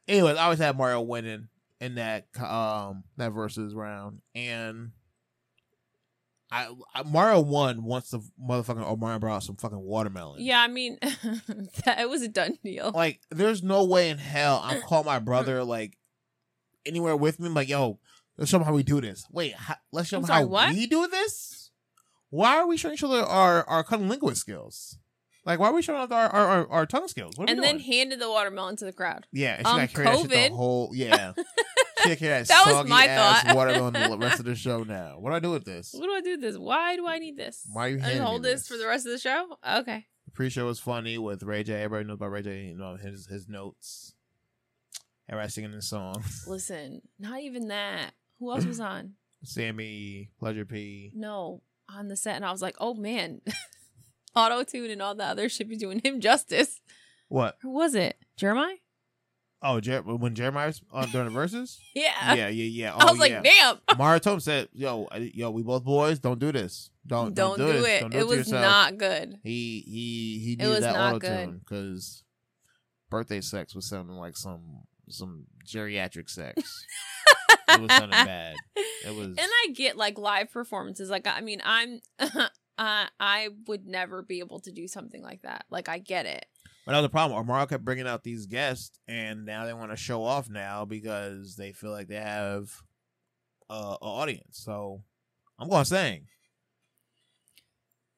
[0.09, 1.49] Anyways, I always had Mario winning
[1.81, 4.93] in that um that versus round, and
[6.53, 10.41] I, I Mario won once the motherfucking Omarion brought some fucking watermelon.
[10.43, 12.91] Yeah, I mean, that, it was a done deal.
[12.93, 15.97] Like, there's no way in hell I'm calling my brother like
[16.85, 17.47] anywhere with me.
[17.47, 18.01] I'm like, yo,
[18.41, 19.25] let's show him how we do this.
[19.31, 20.75] Wait, how, let's show I'm him sorry, how what?
[20.75, 21.71] we do this.
[22.31, 24.99] Why are we showing each other our our cunnilinguist skills?
[25.45, 27.35] Like, why are we showing off our our, our, our tongue skills?
[27.37, 27.87] What are and then doing?
[27.87, 29.27] handed the watermelon to the crowd.
[29.33, 30.49] yeah, and she um, got carried that COVID.
[30.49, 31.33] the whole yeah.
[32.03, 33.57] she got carried that, That was my ass thought.
[33.57, 34.85] watermelon the rest of the show.
[34.85, 35.93] Now, what do I do with this?
[35.93, 36.57] What do I do with this?
[36.57, 37.67] Why do I need this?
[37.73, 38.69] Why are you I hold this this?
[38.69, 39.57] for the rest of the show?
[39.69, 40.07] Okay.
[40.27, 41.83] The pre-show was funny with Ray J.
[41.83, 42.65] Everybody knows about Ray J.
[42.67, 44.15] You know his his notes.
[45.29, 46.45] Everybody singing his songs.
[46.49, 48.13] Listen, not even that.
[48.41, 49.13] Who else was on?
[49.45, 51.13] Sammie, Pleasure P.
[51.15, 53.41] No, on the set, and I was like, oh man,
[54.35, 56.81] auto tune and all the other should be doing him justice.
[57.29, 57.57] What?
[57.63, 58.17] Who was it?
[58.41, 58.75] Jeremih?
[59.63, 61.79] Oh, Jer- when Jeremih's on during the verses?
[61.95, 62.35] Yeah.
[62.35, 62.95] yeah, yeah, yeah.
[62.95, 63.79] I Oh, was like, damn.
[64.21, 66.19] Told him, said, "Yo, I- yo, we both boys.
[66.19, 66.91] Don't do this.
[67.07, 67.87] Don't Don't, don't, do, this.
[67.87, 68.01] it.
[68.01, 69.39] Don't do it to was yourself." not good.
[69.43, 72.25] He he he It needed was that auto tune because
[73.11, 76.87] birthday sex was sounding like some some geriatric sex.
[77.69, 78.55] It was sounding bad.
[78.77, 79.27] It was.
[79.29, 81.11] And I get like live performances.
[81.11, 85.65] Like, I mean, I'm, uh, I would never be able to do something like that.
[85.71, 86.47] Like, I get it.
[86.87, 87.47] But that was the problem.
[87.47, 91.55] Mario kept bringing out these guests, and now they want to show off now because
[91.57, 92.71] they feel like they have
[93.69, 94.59] uh, an audience.
[94.65, 95.03] So
[95.59, 96.27] I'm going to sing.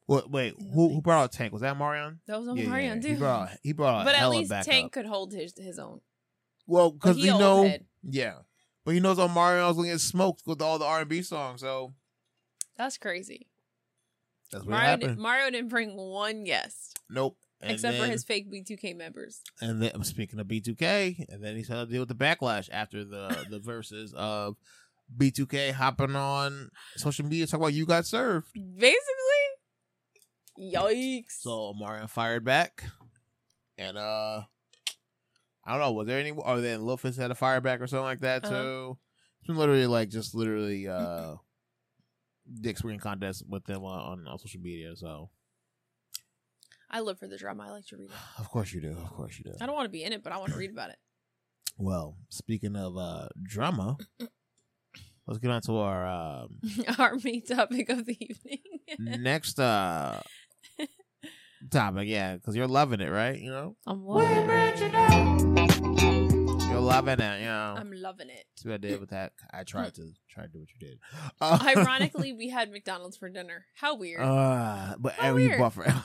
[0.09, 1.53] Wait, wait, who who brought out Tank?
[1.53, 2.21] Was that Marion?
[2.27, 3.01] That was on Yeah, Mario yeah.
[3.01, 3.09] too.
[3.09, 4.93] He brought he brought but at hella least back Tank up.
[4.93, 6.01] could hold his his own.
[6.67, 7.85] Well, because he we know, head.
[8.03, 8.35] yeah,
[8.85, 11.61] but he knows Omarion's gonna get smoked with all the R and B songs.
[11.61, 11.95] So
[12.77, 13.49] That's crazy.
[14.51, 15.09] that's what Mario, happened.
[15.17, 17.37] did, Mario didn't bring one guest nope.
[17.61, 19.41] And except for his fake B2K members.
[19.61, 22.69] And then I'm speaking of B2K, and then he's had to deal with the backlash
[22.73, 24.57] after the the verses of
[25.17, 28.49] B2K hopping on social media talking about you got served.
[28.55, 28.97] Basically,
[30.59, 31.41] yikes.
[31.41, 32.83] So Mario fired back,
[33.79, 34.43] and uh,
[35.65, 35.93] I don't know.
[35.93, 36.31] Was there any?
[36.33, 38.55] Or then Lil Fizz had a fireback or something like that Uh-huh.
[38.55, 38.99] too.
[39.41, 41.35] It's been literally like just literally uh,
[42.61, 44.95] dick swinging contest with them on, on, on social media.
[44.97, 45.31] So
[46.91, 47.65] I live for the drama.
[47.69, 48.17] I like to read it.
[48.39, 48.93] of course you do.
[48.93, 49.53] Of course you do.
[49.61, 50.97] I don't want to be in it, but I want to read about it.
[51.79, 53.97] Well, speaking of uh drama,
[55.27, 56.59] let's get on to our um,
[56.99, 58.59] Our main topic of the evening.
[59.23, 60.21] next uh
[61.71, 62.09] topic.
[62.09, 63.39] Yeah, because you're loving it, right?
[63.41, 65.52] You know, I'm loving it.
[65.83, 67.43] You're loving it.
[67.45, 68.45] Know, I'm loving it.
[68.57, 69.33] see what I did with that.
[69.53, 70.99] I tried to try to do what you did.
[71.41, 73.65] Uh, Ironically, we had McDonald's for dinner.
[73.75, 74.21] How weird.
[74.23, 75.59] uh, but How and we weird.
[75.59, 75.85] buffer.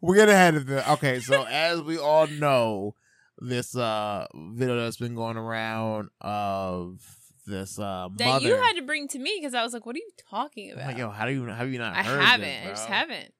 [0.00, 1.20] We're getting ahead of the okay.
[1.20, 2.94] So as we all know,
[3.38, 7.00] this uh video that's been going around of
[7.46, 8.48] this uh that mother.
[8.48, 10.82] you had to bring to me because I was like, "What are you talking about?"
[10.84, 11.94] I'm about?" like, yo, how do you how have you not?
[11.96, 12.46] I heard haven't.
[12.46, 13.32] This, I just haven't.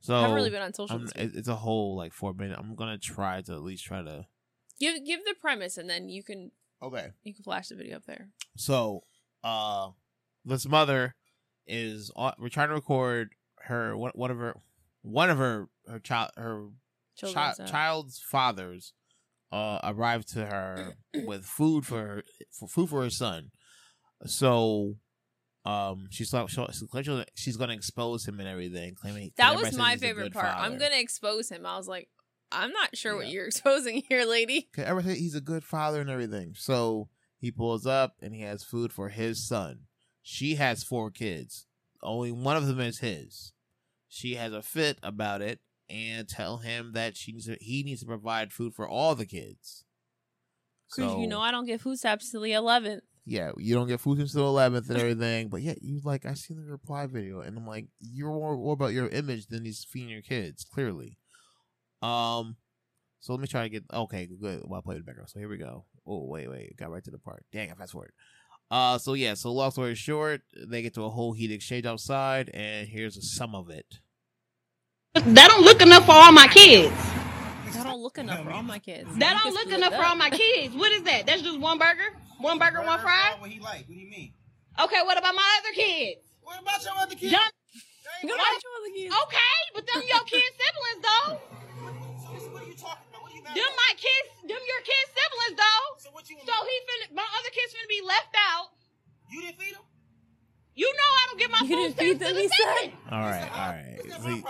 [0.00, 0.96] So I haven't really been on social.
[0.96, 1.24] I'm- this week.
[1.34, 2.58] it- it's a whole like four minute.
[2.58, 4.26] I'm gonna try to at least try to.
[4.78, 7.12] Give give the premise, and then you can Okay.
[7.24, 8.30] you can flash the video up there.
[8.56, 9.04] So,
[9.42, 9.90] uh,
[10.44, 11.16] this mother
[11.66, 13.30] is on, we're trying to record
[13.62, 14.54] her one one of her
[15.02, 16.68] one of her her child her
[17.20, 18.92] chi- child's fathers
[19.50, 23.50] uh arrived to her with food for her for food for her son.
[24.26, 24.96] So.
[25.64, 30.32] Um, she's like, she's, she's gonna expose him and everything, claiming That was my favorite
[30.32, 30.54] part.
[30.56, 31.66] I'm gonna expose him.
[31.66, 32.08] I was like,
[32.50, 34.68] I'm not sure what you're exposing here, lady.
[34.74, 36.54] Okay, everything he's a good father and everything.
[36.56, 39.80] So he pulls up and he has food for his son.
[40.22, 41.66] She has four kids.
[42.02, 43.52] Only one of them is his.
[44.08, 48.00] She has a fit about it and tell him that she needs to, he needs
[48.00, 49.84] to provide food for all the kids.
[50.90, 53.00] Because So you know I don't get food stamps till the 11th.
[53.28, 55.48] Yeah, you don't get food until eleventh and everything.
[55.48, 58.72] But yeah, you like I seen the reply video and I'm like, you're more, more
[58.72, 61.18] about your image than these feeding your kids, clearly.
[62.00, 62.56] Um,
[63.20, 64.62] so let me try to get okay, good.
[64.64, 65.28] Well, I played the background.
[65.28, 65.84] So here we go.
[66.06, 67.44] Oh wait, wait, got right to the part.
[67.52, 68.12] Dang, I fast forward.
[68.70, 72.50] Uh, so yeah, so long story short, they get to a whole heat exchange outside,
[72.54, 73.86] and here's some of it.
[75.14, 77.17] That don't look enough for all my kids.
[77.74, 79.08] That don't look enough for all my kids.
[79.18, 80.74] That don't look enough for all my kids.
[80.74, 81.26] What is that?
[81.26, 82.14] That's just one burger?
[82.40, 83.34] One burger, one fry?
[83.38, 83.86] What he like?
[83.88, 84.32] What do you mean?
[84.78, 86.20] Okay, what about my other kids?
[86.42, 87.32] What about your other kids?
[87.32, 87.50] Dumb-
[88.22, 89.14] You What, don't your other kids.
[89.26, 91.30] Okay, but them your kids' siblings though.
[91.34, 93.22] so what are you talking about?
[93.22, 93.82] What are you Them about?
[93.84, 95.84] my kids, them your kids' siblings though.
[95.98, 98.66] So what you So he finna, my other kids finna be left out.
[99.30, 99.84] You didn't feed him?
[100.78, 102.48] You know I don't get my You food didn't feed stamps to them, the he
[102.48, 102.88] said?
[103.10, 103.98] All right, all right.
[104.22, 104.42] See.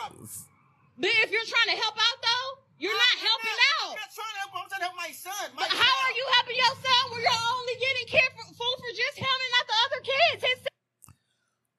[1.01, 2.49] But if you're trying to help out though,
[2.79, 3.93] you're not I'm helping not- out.
[3.95, 4.53] I'm not trying to help.
[4.55, 5.45] I'm trying to help my son.
[5.55, 8.77] My But how are you helping your son when you're only getting care for, food
[8.83, 10.41] for just him and not the other kids?
[10.47, 10.59] His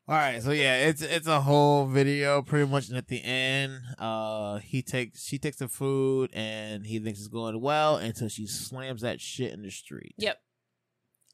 [0.10, 0.42] all right.
[0.42, 2.90] So yeah, it's it's a whole video, pretty much.
[2.90, 7.28] And at the end, uh, he takes she takes the food, and he thinks it's
[7.28, 10.16] going well until she slams that shit in the street.
[10.18, 10.42] Yep.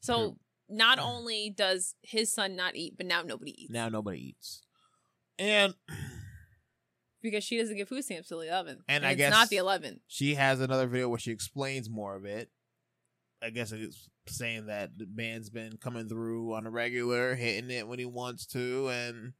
[0.02, 0.36] So
[0.68, 4.62] not only does his son not eat, but now nobody eats Now nobody eats,
[5.38, 5.74] and
[7.30, 8.80] because she doesn't get food stamps till the 11th.
[8.88, 10.00] And I it's guess- not the 11th.
[10.06, 12.50] she has another video where she explains more of it.
[13.42, 17.86] I guess it's saying that the man's been coming through on a regular, hitting it
[17.86, 19.32] when he wants to, and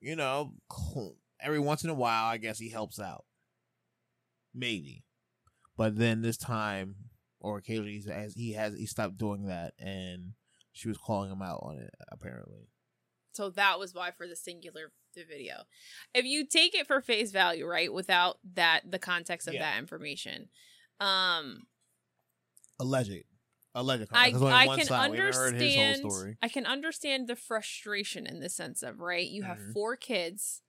[0.00, 0.54] you know,
[1.40, 3.24] every once in a while, I guess he helps out.
[4.54, 5.04] Maybe,
[5.76, 6.96] but then this time,
[7.38, 10.32] or occasionally, as he has he stopped doing that, and
[10.72, 11.94] she was calling him out on it.
[12.10, 12.70] Apparently,
[13.32, 15.64] So that was why for the singular the video.
[16.14, 19.60] If you take it for face value, right, without that the context of Yeah.
[19.60, 20.48] that information,
[21.00, 21.66] um
[22.80, 23.24] alleged,
[23.74, 24.08] alleged.
[24.12, 24.30] I, I
[24.78, 25.10] can side.
[25.10, 26.36] We haven't heard his whole understand.
[26.42, 29.72] I can understand the frustration in the sense of right you have Mhm.
[29.72, 30.62] four kids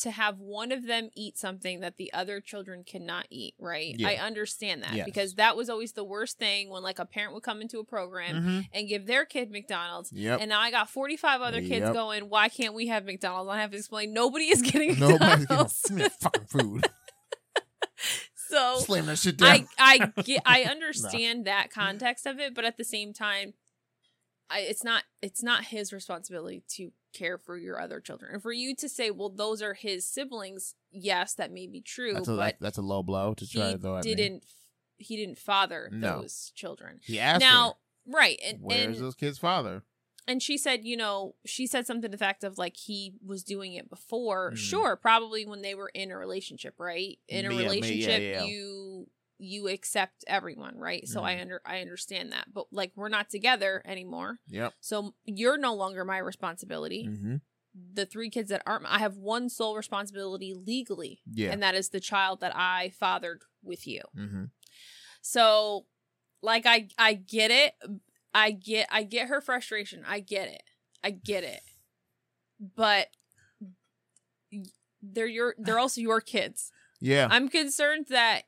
[0.00, 4.08] to have one of them eat something that the other children cannot eat right Yeah.
[4.08, 5.04] I understand that Yes.
[5.04, 7.84] because that was always the worst thing when like a parent would come into a
[7.84, 8.68] program Mhm.
[8.72, 10.40] and give their kid McDonald's Yep.
[10.40, 11.92] and now I got 45 other kids Yep.
[11.94, 15.38] going why can't we have McDonald's I have to explain nobody is getting Nobody's getting
[15.40, 16.86] McDonald's me fucking food.
[18.48, 19.66] so Slam that shit down.
[19.78, 23.54] I I get I understand that context of it, but at the same time,
[24.48, 28.32] I it's not it's not his responsibility to care for your other children.
[28.32, 32.14] And for you to say, well, those are his siblings, yes, that may be true,
[32.14, 34.14] that's a, but that's a low blow to try he to throw at me.
[34.14, 34.44] didn't
[34.98, 36.20] he didn't father No.
[36.20, 37.00] those children.
[37.02, 37.68] He asked now,
[38.06, 39.82] her, right, and "Where's and, this kid's father?"
[40.28, 43.42] and she said, you know, she said something to the fact of like he was
[43.42, 44.52] doing it before.
[44.52, 44.56] Mhm.
[44.58, 47.18] Sure, probably when they were in a relationship, right?
[47.28, 48.44] In a Yeah, ma- yeah, relationship, yeah.
[48.44, 48.89] you
[49.40, 51.08] you accept everyone, right?
[51.08, 51.40] So I Mhm.
[51.42, 52.52] under I understand that.
[52.52, 54.38] But like we're not together anymore.
[54.48, 54.74] Yep.
[54.80, 57.06] So you're no longer my responsibility.
[57.08, 57.36] Mm-hmm.
[57.94, 61.52] The three kids that aren't I have one sole responsibility legally, Yeah.
[61.52, 64.02] and that is the child that I fathered with you.
[64.16, 64.44] mm-hmm.
[65.22, 65.86] So
[66.42, 67.74] like I I get it.
[68.34, 70.04] I get I get her frustration.
[70.06, 70.62] I get it.
[71.02, 71.62] I get it.
[72.60, 73.08] But
[75.02, 76.70] they're your they're also your kids.
[77.00, 77.28] Yeah.
[77.30, 78.42] I'm concerned that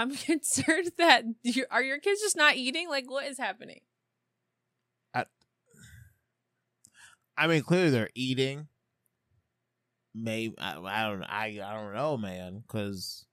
[0.00, 2.88] I'm concerned that you, are your kids just not eating?
[2.88, 3.80] Like what is happening?
[7.36, 8.68] I mean, clearly they're eating.
[10.14, 11.22] Maybe I, I don't.
[11.22, 12.62] I I don't know, man.
[12.66, 13.24] Because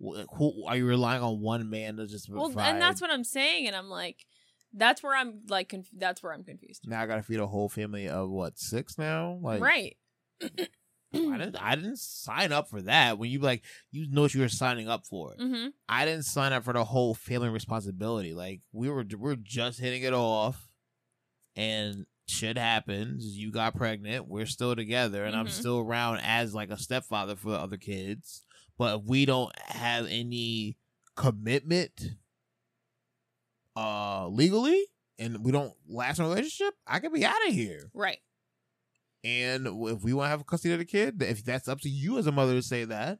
[0.00, 2.70] who are you relying on one man to just Well, provide?
[2.70, 4.26] and that's what I'm saying and I'm like
[4.72, 6.84] that's where I'm like conf- that's where I'm confused.
[6.86, 9.38] now I got to feed a whole family of what six now?
[9.42, 9.96] Like, right.
[11.14, 11.56] I didn't.
[11.56, 13.18] I didn't sign up for that.
[13.18, 15.34] When you like, you know what you were signing up for.
[15.40, 15.70] Mhm.
[15.88, 18.34] I didn't sign up for the whole family responsibility.
[18.34, 20.68] Like we were, we are just hitting it off,
[21.56, 23.24] and shit happens.
[23.38, 24.28] You got pregnant.
[24.28, 25.50] We're still together, and I'm Mhm.
[25.50, 28.44] still around as like a stepfather for the other kids.
[28.76, 30.76] But if we don't have any
[31.16, 32.10] commitment,
[33.76, 34.84] uh, legally,
[35.18, 37.90] and we don't last in a relationship, I could be out of here.
[37.94, 38.18] Right.
[39.24, 42.18] And if we want to have custody of the kid, if that's up to you
[42.18, 43.18] as a mother to say that,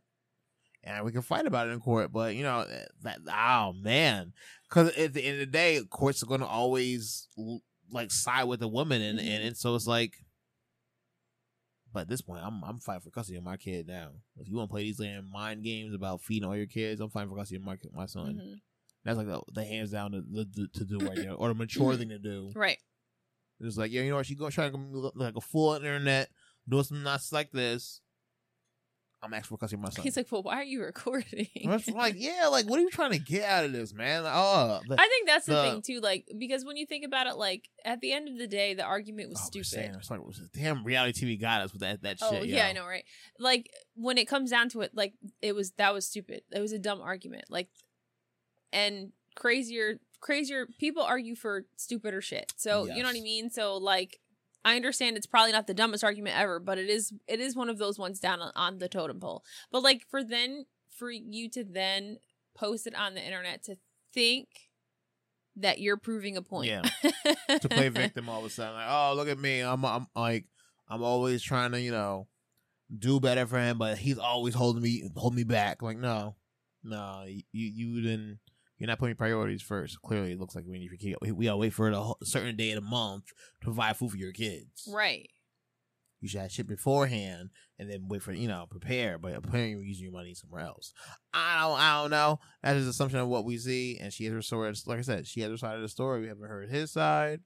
[0.85, 2.13] and we can fight about it in court.
[2.13, 2.65] But you know
[3.03, 4.33] that oh man,
[4.69, 7.27] because at the end of the day, courts are going to always
[7.91, 10.15] like side with the woman, and and, and so it's like.
[11.91, 14.11] But at this point, I'm I'm fighting for custody of my kid now.
[14.37, 17.09] If you want to play these damn mind games about feeding all your kids, I'm
[17.09, 18.35] fighting for custody of my my son.
[18.41, 18.61] Mhm.
[19.05, 21.95] That's like the, the hands down to, the, to do right now, or the mature
[21.97, 22.53] thing to do.
[22.55, 22.79] Right.
[23.61, 24.27] It's like, yeah, you know what?
[24.27, 26.29] She gonna try to look like a fool full internet,
[26.69, 28.01] doing some nuts like this.
[29.21, 30.05] I'm asking for custody of my son.
[30.05, 33.11] He's like, "Well, why are you recording?" I'm like, yeah, like, what are you trying
[33.13, 34.23] to get out of this, man?
[34.23, 37.05] Like, oh, the, I think that's the, the- thing too, like because when you think
[37.05, 39.97] about it, like at the end of the day, the argument was oh, saying, stupid.
[39.99, 40.21] it's like,
[40.55, 42.47] damn, reality TV got us with that that Oh shit.
[42.47, 42.71] yeah, yo.
[42.71, 43.05] I know, right?
[43.41, 46.43] Like when it comes down to it, like it was that was stupid.
[46.53, 47.47] It was a dumb argument.
[47.49, 47.71] Like
[48.73, 52.53] and crazier crazier people argue for stupider shit.
[52.57, 53.51] So you know what I mean?
[53.51, 54.19] So like
[54.65, 57.69] I understand it's probably not the dumbest argument ever, but it is it is one
[57.69, 59.45] of those ones down on, on the totem pole.
[59.71, 62.19] But like for then for you to then
[62.55, 63.77] post it on the internet to
[64.13, 64.49] think
[65.57, 66.69] that you're proving a point.
[66.69, 66.83] Yeah.
[67.61, 68.75] to play victim all of a sudden.
[68.75, 69.61] Like, oh, look at me.
[69.61, 70.47] I'm, I'm like,
[70.89, 72.27] I'm always trying to, you know,
[72.97, 75.83] do better for him, but he's always holding me, holding me back.
[75.83, 76.37] Like, no,
[76.83, 78.39] no, you, you didn't.
[78.79, 80.01] You're not putting priorities first.
[80.03, 81.17] Clearly, it looks like we need your kid.
[81.21, 84.17] We, we gotta wait for a certain day of the month to provide food for
[84.17, 84.89] your kids.
[84.93, 85.29] right.
[86.21, 89.19] You should have shit beforehand and then wait for you know prepare.
[89.19, 90.93] But apparently, you're using your money somewhere else.
[91.33, 91.79] I don't.
[91.79, 92.41] I don't know.
[92.65, 94.73] That is assumption of what we see, and she has her story.
[94.87, 96.23] Like I said, she has her side of the story.
[96.23, 97.41] We haven't heard his side.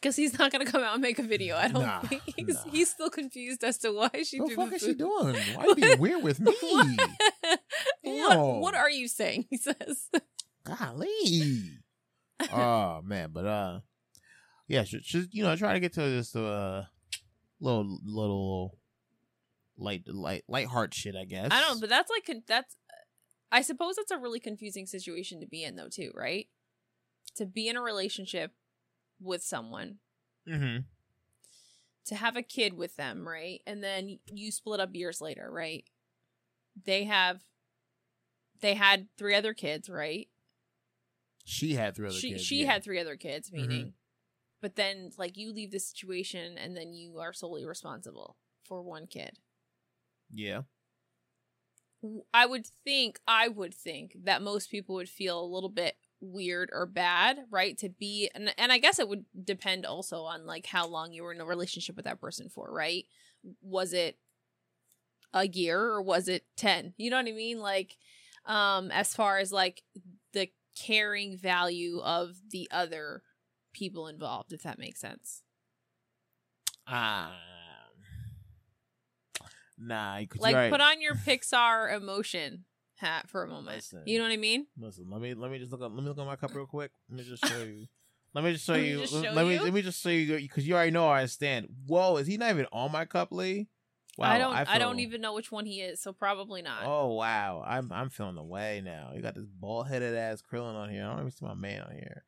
[0.00, 1.56] Because he's not gonna come out and make a video.
[1.56, 2.70] I don't Nah, think he's, nah.
[2.70, 5.34] he's still confused as to why she What the fuck the is she doing?
[5.54, 6.54] Why are you being weird with me?
[8.02, 9.46] what, what are you saying?
[9.50, 10.08] He says.
[10.64, 11.80] Golly.
[12.52, 13.80] oh man, but uh,
[14.68, 16.84] yeah, should, should you know try to get to this uh
[17.60, 18.78] little little
[19.76, 21.16] light light light heart shit.
[21.16, 22.76] I guess I don't, but that's like that's.
[23.52, 26.48] I suppose that's a really confusing situation to be in, though, too, right?
[27.36, 28.50] To be in a relationship
[29.20, 29.98] with someone,
[30.48, 30.78] mm-hmm.
[32.06, 33.60] to have a kid with them, right?
[33.64, 35.84] And then you split up years later, right?
[36.84, 37.42] They have,
[38.60, 40.26] they had three other kids, right?
[41.44, 42.44] She had three other she kids.
[42.44, 42.72] she yeah.
[42.72, 43.92] had three other kids, meaning,
[44.60, 49.06] but then like you leave the situation and then you are solely responsible for one
[49.06, 49.38] kid.
[50.32, 50.62] yeah.
[52.34, 56.68] I would think, I would think that most people would feel a little bit weird
[56.72, 57.78] or bad, right?
[57.78, 61.22] To be, and, and I guess it would depend also on like how long you
[61.22, 63.06] were in a relationship with that person for, right?
[63.62, 64.18] Was it
[65.32, 66.94] a year or was it 10?
[66.98, 67.58] You know what I mean?
[67.58, 67.96] Like,
[68.44, 69.82] um, as far as like
[70.34, 73.22] the caring value of the other
[73.72, 75.42] people involved, if that makes sense.
[76.86, 77.32] Ah.
[79.78, 80.70] nah, because Like, right.
[80.70, 82.64] put on your Pixar emotion
[82.96, 83.76] hat for a moment.
[83.76, 84.02] Listen.
[84.06, 84.66] You know what I mean?
[84.78, 85.92] Listen, let me let me just look up.
[85.94, 86.90] Let me look at my cup real quick.
[87.08, 87.86] Let me just show you.
[88.34, 88.98] Let me just show Let you.
[89.00, 89.62] just let, show let me you?
[89.62, 91.68] let me just show you because you already know where I stand.
[91.86, 93.68] Whoa, is he not even on my cup, Lee?
[94.16, 94.54] Wow, I don't.
[94.54, 96.82] I, feel- don't even know which one he is, so probably not.
[96.84, 99.10] Oh wow, I'm I'm feeling the way now.
[99.14, 101.04] You got this bald headed ass Krillin on here.
[101.04, 102.22] I don't even see my man on here.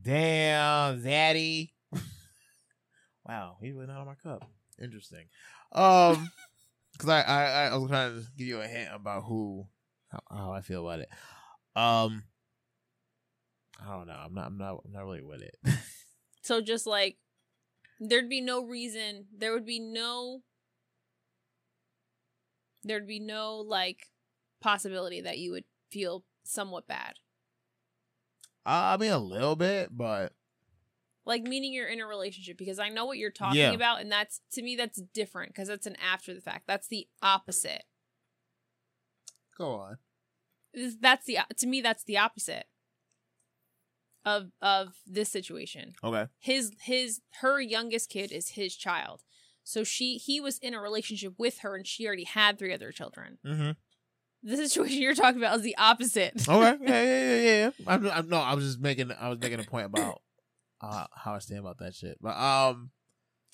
[0.00, 1.70] Damn, Zaddy.
[3.26, 4.48] wow, he's really not on my cup.
[4.80, 5.24] Interesting.
[5.72, 6.30] Um,
[6.92, 9.66] because I, I I was trying to give you a hint about who
[10.08, 11.08] how, how I feel about it.
[11.74, 12.22] Um,
[13.84, 14.14] I don't know.
[14.14, 14.46] I'm not.
[14.46, 14.82] I'm not.
[14.84, 15.56] I'm not really with it.
[16.44, 17.16] So just like
[17.98, 19.24] there'd be no reason.
[19.36, 20.42] There would be no.
[22.84, 24.10] There'd be no like
[24.60, 27.14] possibility that you would feel somewhat bad.
[28.66, 30.32] I mean, a little bit, but
[31.26, 33.72] Like meaning you're in a relationship because I know what you're talking Yeah.
[33.72, 36.66] about, and that's to me that's different because that's an after the fact.
[36.66, 37.84] That's the opposite.
[39.56, 39.98] go on.
[41.00, 42.66] That's the to me that's the opposite
[44.24, 45.92] of of this situation.
[46.02, 46.26] Okay.
[46.38, 49.22] his his her youngest kid is his child
[49.64, 52.92] so she he was in a relationship with her and she already had three other
[52.92, 53.70] children Mm-hmm.
[54.42, 56.76] the situation you're talking about is the opposite Okay.
[56.82, 57.70] Yeah, yeah, yeah, yeah.
[57.86, 60.20] I'm, I'm no, I was just making, I was making a point about
[60.80, 62.18] uh, how I stand about that shit.
[62.20, 62.90] But um,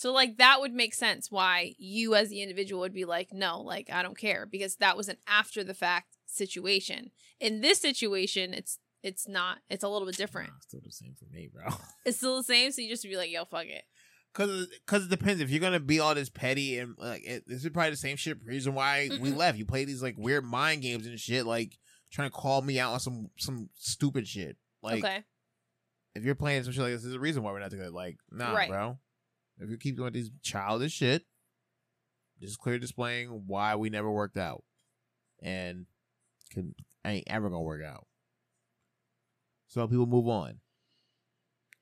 [0.01, 3.61] so like that would make sense why you as the individual would be like no
[3.61, 8.55] like i don't care because that was an after the fact situation in this situation
[8.55, 11.67] it's it's not it's a little bit different nah, still the same for me, bro.
[12.07, 13.85] it's still the same so you just be like yo fuck it
[14.33, 15.41] Cause, cause it depends.
[15.41, 18.17] If you're gonna be all this petty and like, it, this is probably the same
[18.17, 18.39] shit.
[18.45, 19.37] Reason why we Mm-mm.
[19.37, 19.59] left.
[19.59, 21.77] You play these like weird mind games and shit, like
[22.13, 24.57] trying to call me out on some some stupid shit.
[24.83, 25.25] Like, okay
[26.15, 27.91] if you're playing some shit like this, there's a reason why we're not together.
[27.91, 28.69] Like, nah, Right.
[28.69, 28.99] bro.
[29.59, 31.25] If you keep doing these childish shit,
[32.41, 34.65] this is clearly displaying why we never worked out,
[35.43, 35.87] and
[36.51, 38.07] can ain't ever gonna work out.
[39.69, 40.61] So people move on.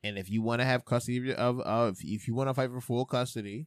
[0.08, 2.80] And if you want to have custody of, of, if you want to fight for
[2.80, 3.66] full custody,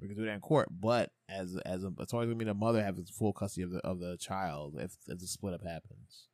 [0.00, 0.68] we can do that in court.
[0.70, 3.78] But as as a, it's always gonna be the mother having full custody of the
[3.80, 6.26] of the child if if the split up happens.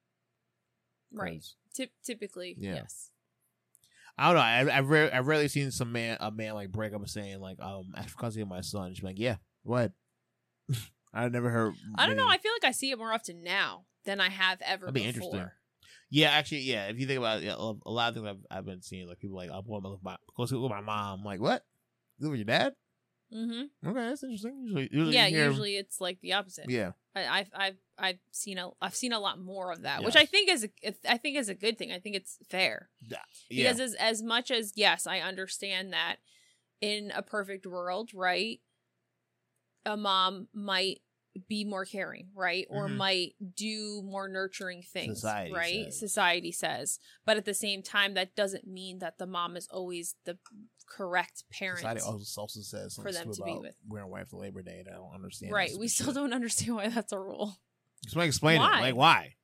[1.12, 1.44] Right.
[1.76, 2.74] Typ typically Yeah.
[2.76, 3.10] yes
[4.16, 4.40] I don't know.
[4.72, 7.60] I, I've rare, I've rarely seen some man a man like break up saying like
[7.60, 8.92] um after custody of my son.
[8.94, 9.92] She's like, yeah, what?
[11.14, 11.74] I never heard.
[11.96, 12.28] I don't know.
[12.28, 15.00] I feel like I see it more often now than I have ever That'd be
[15.12, 15.28] before.
[15.28, 15.50] interesting.
[16.10, 16.86] Yeah, actually, yeah.
[16.86, 19.18] If you think about it, yeah, a lot of things I've I've been seeing like
[19.18, 21.20] people like I want to my go see with my mom.
[21.20, 21.64] I'm like what?
[22.20, 22.74] Live with your dad?
[23.34, 23.88] Mm-hmm.
[23.88, 24.58] Okay, that's interesting.
[24.64, 26.70] Usually, usually Yeah, hear- usually it's like the opposite.
[26.70, 30.16] yeah, I, I've I've I've seen a I've seen a lot more of that, which
[30.16, 31.92] I think is a, I think is a good thing.
[31.92, 33.18] I think it's fair yeah.
[33.50, 36.16] because as as much as yes, I understand that
[36.80, 38.60] in a perfect world, right?
[39.84, 41.00] A mom might
[41.48, 42.66] be more caring, right?
[42.70, 42.96] Or Mhm.
[42.96, 45.84] might do more nurturing things, Society right?
[45.86, 45.98] says.
[45.98, 46.98] Society says.
[47.24, 50.38] But at the same time, that doesn't mean that the mom is always the
[50.86, 51.78] correct parent.
[51.80, 53.74] Society also, also says for them to be with.
[53.86, 54.80] wearing white for Labor Day.
[54.80, 55.52] And I don't understand.
[55.52, 55.70] right.
[55.78, 56.14] We still shit.
[56.16, 57.56] don't understand why that's a rule.
[58.04, 58.78] Explain, explain Why?
[58.78, 58.82] it.
[58.82, 59.34] Like why?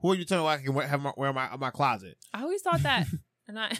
[0.00, 2.16] Who are you telling why I can wear, have my, wear my my closet?
[2.34, 3.06] I always thought that,
[3.48, 3.76] and I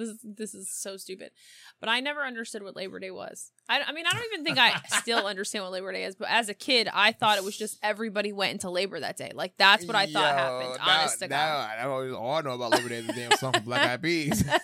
[0.00, 1.30] this is this is so stupid,
[1.78, 3.52] but I never understood what Labor Day was.
[3.68, 6.16] I, I mean, I don't even think I still understand what Labor Day is.
[6.16, 9.30] But as a kid, I thought it was just everybody went into labor that day.
[9.34, 10.78] Like that's what I thought happened.
[10.84, 11.70] now- honest to now, God.
[11.78, 14.02] I always, all I know about Labor Day is the damn song from Black Eyed
[14.02, 14.44] Peas.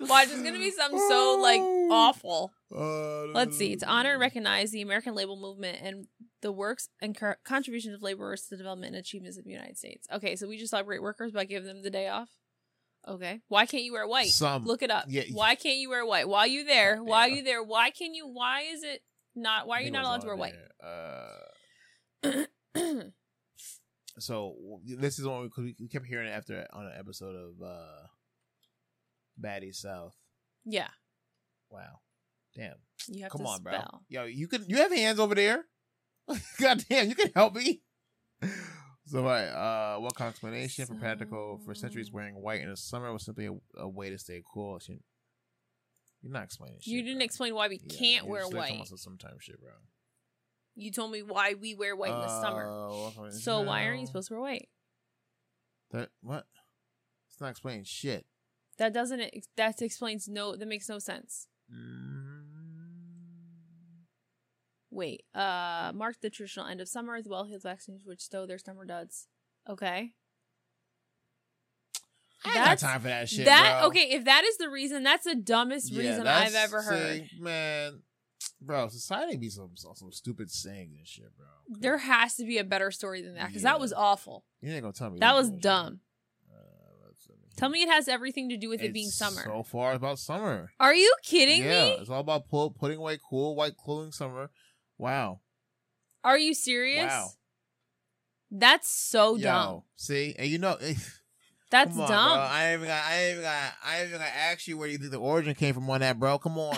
[0.00, 2.52] Watch, it's gonna be something so like awful.
[2.74, 3.76] Uh, Let's see.
[3.76, 6.06] To honor and recognize the American labor movement and
[6.42, 9.76] the works and co- contributions of laborers to the development and achievements of the United
[9.78, 10.06] States.
[10.12, 12.28] Okay, so we just celebrate workers by giving them the day off.
[13.08, 13.40] Okay.
[13.48, 14.28] Why can't you wear white?
[14.28, 15.06] Some Look it up.
[15.08, 15.22] yeah.
[15.32, 16.28] Why can't you wear white?
[16.28, 16.98] Why are you there?
[17.02, 17.62] Why are you there?
[17.62, 18.26] Why can you?
[18.28, 19.02] Why is it
[19.34, 19.66] not?
[19.66, 20.54] Why are you not allowed to wear white?
[20.82, 22.44] Uh,
[24.18, 27.62] so this is one because we, we kept hearing it after on an episode of
[27.66, 28.06] uh
[29.40, 30.14] Baddie South.
[30.66, 30.88] yeah,
[31.70, 32.00] Wow,
[32.54, 32.74] damn!
[33.08, 33.80] you have Come to on, bro.
[34.08, 35.64] Yo, you can you have hands over there.
[36.60, 37.82] God damn, you can help me.
[39.06, 42.76] So, right, uh, what kind of explanation for practical for centuries wearing white in the
[42.76, 44.78] summer was simply a, a way to stay cool.
[44.78, 45.00] She-
[46.22, 46.78] You're not explaining.
[46.80, 47.24] Shit, You didn't bro.
[47.24, 48.88] explain why we Yeah, can't wear just like talking white.
[48.88, 49.70] about some time shit, bro.
[50.76, 52.68] You told me why we wear white in the summer.
[52.68, 54.68] Uh, of- So why aren't you supposed to wear white?
[55.90, 56.46] That what?
[57.30, 58.26] It's not explaining shit.
[58.78, 59.20] That doesn't.
[59.56, 60.54] That explains no.
[60.54, 61.48] That makes no sense.
[61.74, 62.19] Mm.
[64.90, 65.22] Wait.
[65.34, 68.84] Uh, mark the traditional end of summer as well as vaccines which stow their summer
[68.84, 69.28] duds.
[69.68, 70.12] Okay.
[72.44, 73.44] I That's- time for that shit.
[73.44, 73.88] that bro.
[73.88, 74.10] okay.
[74.12, 77.28] If that is the reason, that's the dumbest Yeah, reason I've ever heard.
[77.28, 78.02] see, man,
[78.62, 81.46] bro, society be some some, stupid saying and shit, bro.
[81.68, 83.72] There has to be a better story than that because Yeah.
[83.72, 84.44] that was awful.
[84.62, 85.62] you ain't gonna tell me That was bullshit.
[85.62, 86.00] dumb.
[86.50, 86.56] Uh,
[87.04, 89.42] let's- let me- Tell me it has everything to do with it being summer.
[89.44, 90.72] So far, about summer.
[90.80, 91.90] Are you kidding yeah, me?
[92.00, 94.50] it's all about pull, putting away cool white clothing summer.
[95.00, 95.40] Wow,
[96.22, 97.06] Are you serious?
[97.10, 97.28] Wow.
[98.50, 99.82] That's so Yo, dumb.
[99.96, 100.76] See, and you know,
[101.70, 102.36] That's on, dumb.
[102.36, 102.42] Bro.
[102.42, 104.76] I ain't even got, I ain't even got, I ain't even got to ask you
[104.76, 106.38] where you think the origin came from on that, bro.
[106.38, 106.76] Come on,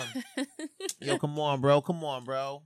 [1.01, 1.81] yo, come on, bro.
[1.81, 2.63] Come on, bro.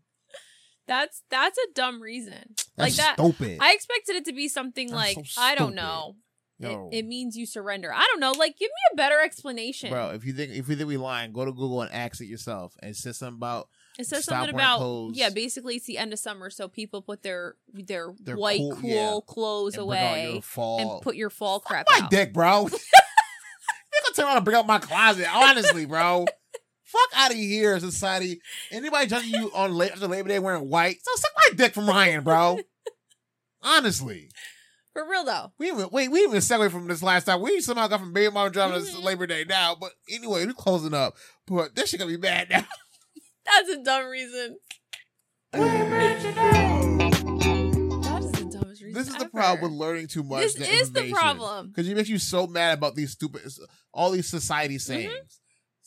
[0.88, 2.34] that's that's a dumb reason.
[2.78, 3.14] like That's that.
[3.18, 3.58] stupid.
[3.60, 6.18] I expected it to be something That's like so I don't know.
[6.60, 6.90] Yo.
[6.92, 7.94] It, it means you surrender.
[7.94, 8.32] I don't know.
[8.32, 9.92] Like, give me a better explanation.
[9.92, 12.26] Bro, if you think if you think we lying, go to Google and ask it
[12.26, 15.18] yourself and say something about it says something about clothes.
[15.18, 15.30] yeah.
[15.30, 18.90] Basically, it's the end of summer, so people put their their, Their white cool- cool,
[18.90, 19.20] yeah.
[19.26, 22.12] clothes and away and put your fall crap my out.
[22.12, 22.62] dick, bro.
[22.70, 25.28] You're gonna tell me how to bring up my closet?
[25.34, 26.26] Honestly, bro.
[26.86, 28.40] Fuck out of here, society.
[28.72, 30.98] Anybody judging you on la- after Labor Day wearing white?
[31.02, 32.60] So suck my dick from Ryan, bro.
[33.62, 34.30] Honestly,
[34.94, 35.52] For real though.
[35.58, 36.10] we even wait.
[36.12, 37.42] We even segue from this last time.
[37.42, 39.04] We somehow got from baby mama driving to Mhm.
[39.04, 39.76] Labor Day now.
[39.76, 41.16] But anyway, we're closing up.
[41.48, 42.66] But this shit gonna be bad now.
[43.48, 44.58] That's a dumb reason.
[45.54, 45.62] That
[48.24, 48.94] is the dumbest reason.
[48.94, 49.30] This is the ever.
[49.30, 50.54] problem with learning too much.
[50.54, 51.70] This is the problem.
[51.70, 53.42] because it makes you so mad about these stupid,
[53.94, 54.94] all these society mm-hmm.
[54.94, 55.40] sayings.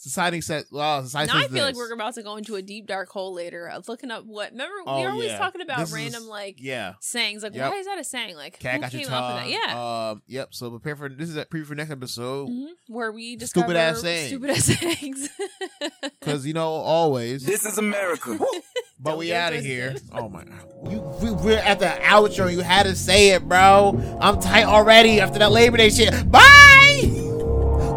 [0.02, 1.36] Society said, "Well, society Mm-hmm.
[1.36, 3.68] Now I says feel like we're about to go into a deep dark hole later
[3.68, 4.52] of looking up what.
[4.52, 5.36] Remember, Oh, we are always yeah.
[5.38, 7.42] talking about This is- random like yeah." sayings.
[7.42, 7.70] Like, Yep.
[7.70, 8.34] why is that a saying?
[8.34, 9.68] Like, Cat who got your came up with that?
[9.68, 10.08] Yeah.
[10.12, 10.22] Um.
[10.26, 10.54] Yep.
[10.54, 12.66] So prepare for this is a preview for next episode Mhm.
[12.88, 14.28] Where we Stupid discover ass sayings.
[14.28, 15.28] stupid ass sayings.
[16.18, 17.44] because you know always.
[17.44, 18.38] This is America.
[18.98, 19.96] but Don't we out of here.
[20.14, 20.64] Oh my god.
[20.90, 22.50] You we, we're at the outro.
[22.50, 24.18] You had to say it, bro.
[24.18, 26.30] I'm tight already after that Labor Day shit.
[26.30, 27.02] Bye.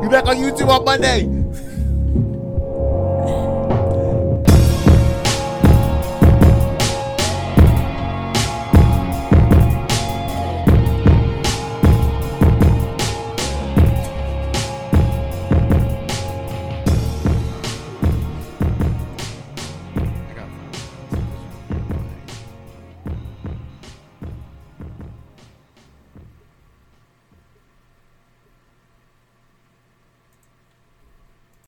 [0.01, 1.42] We back on YouTube on Monday.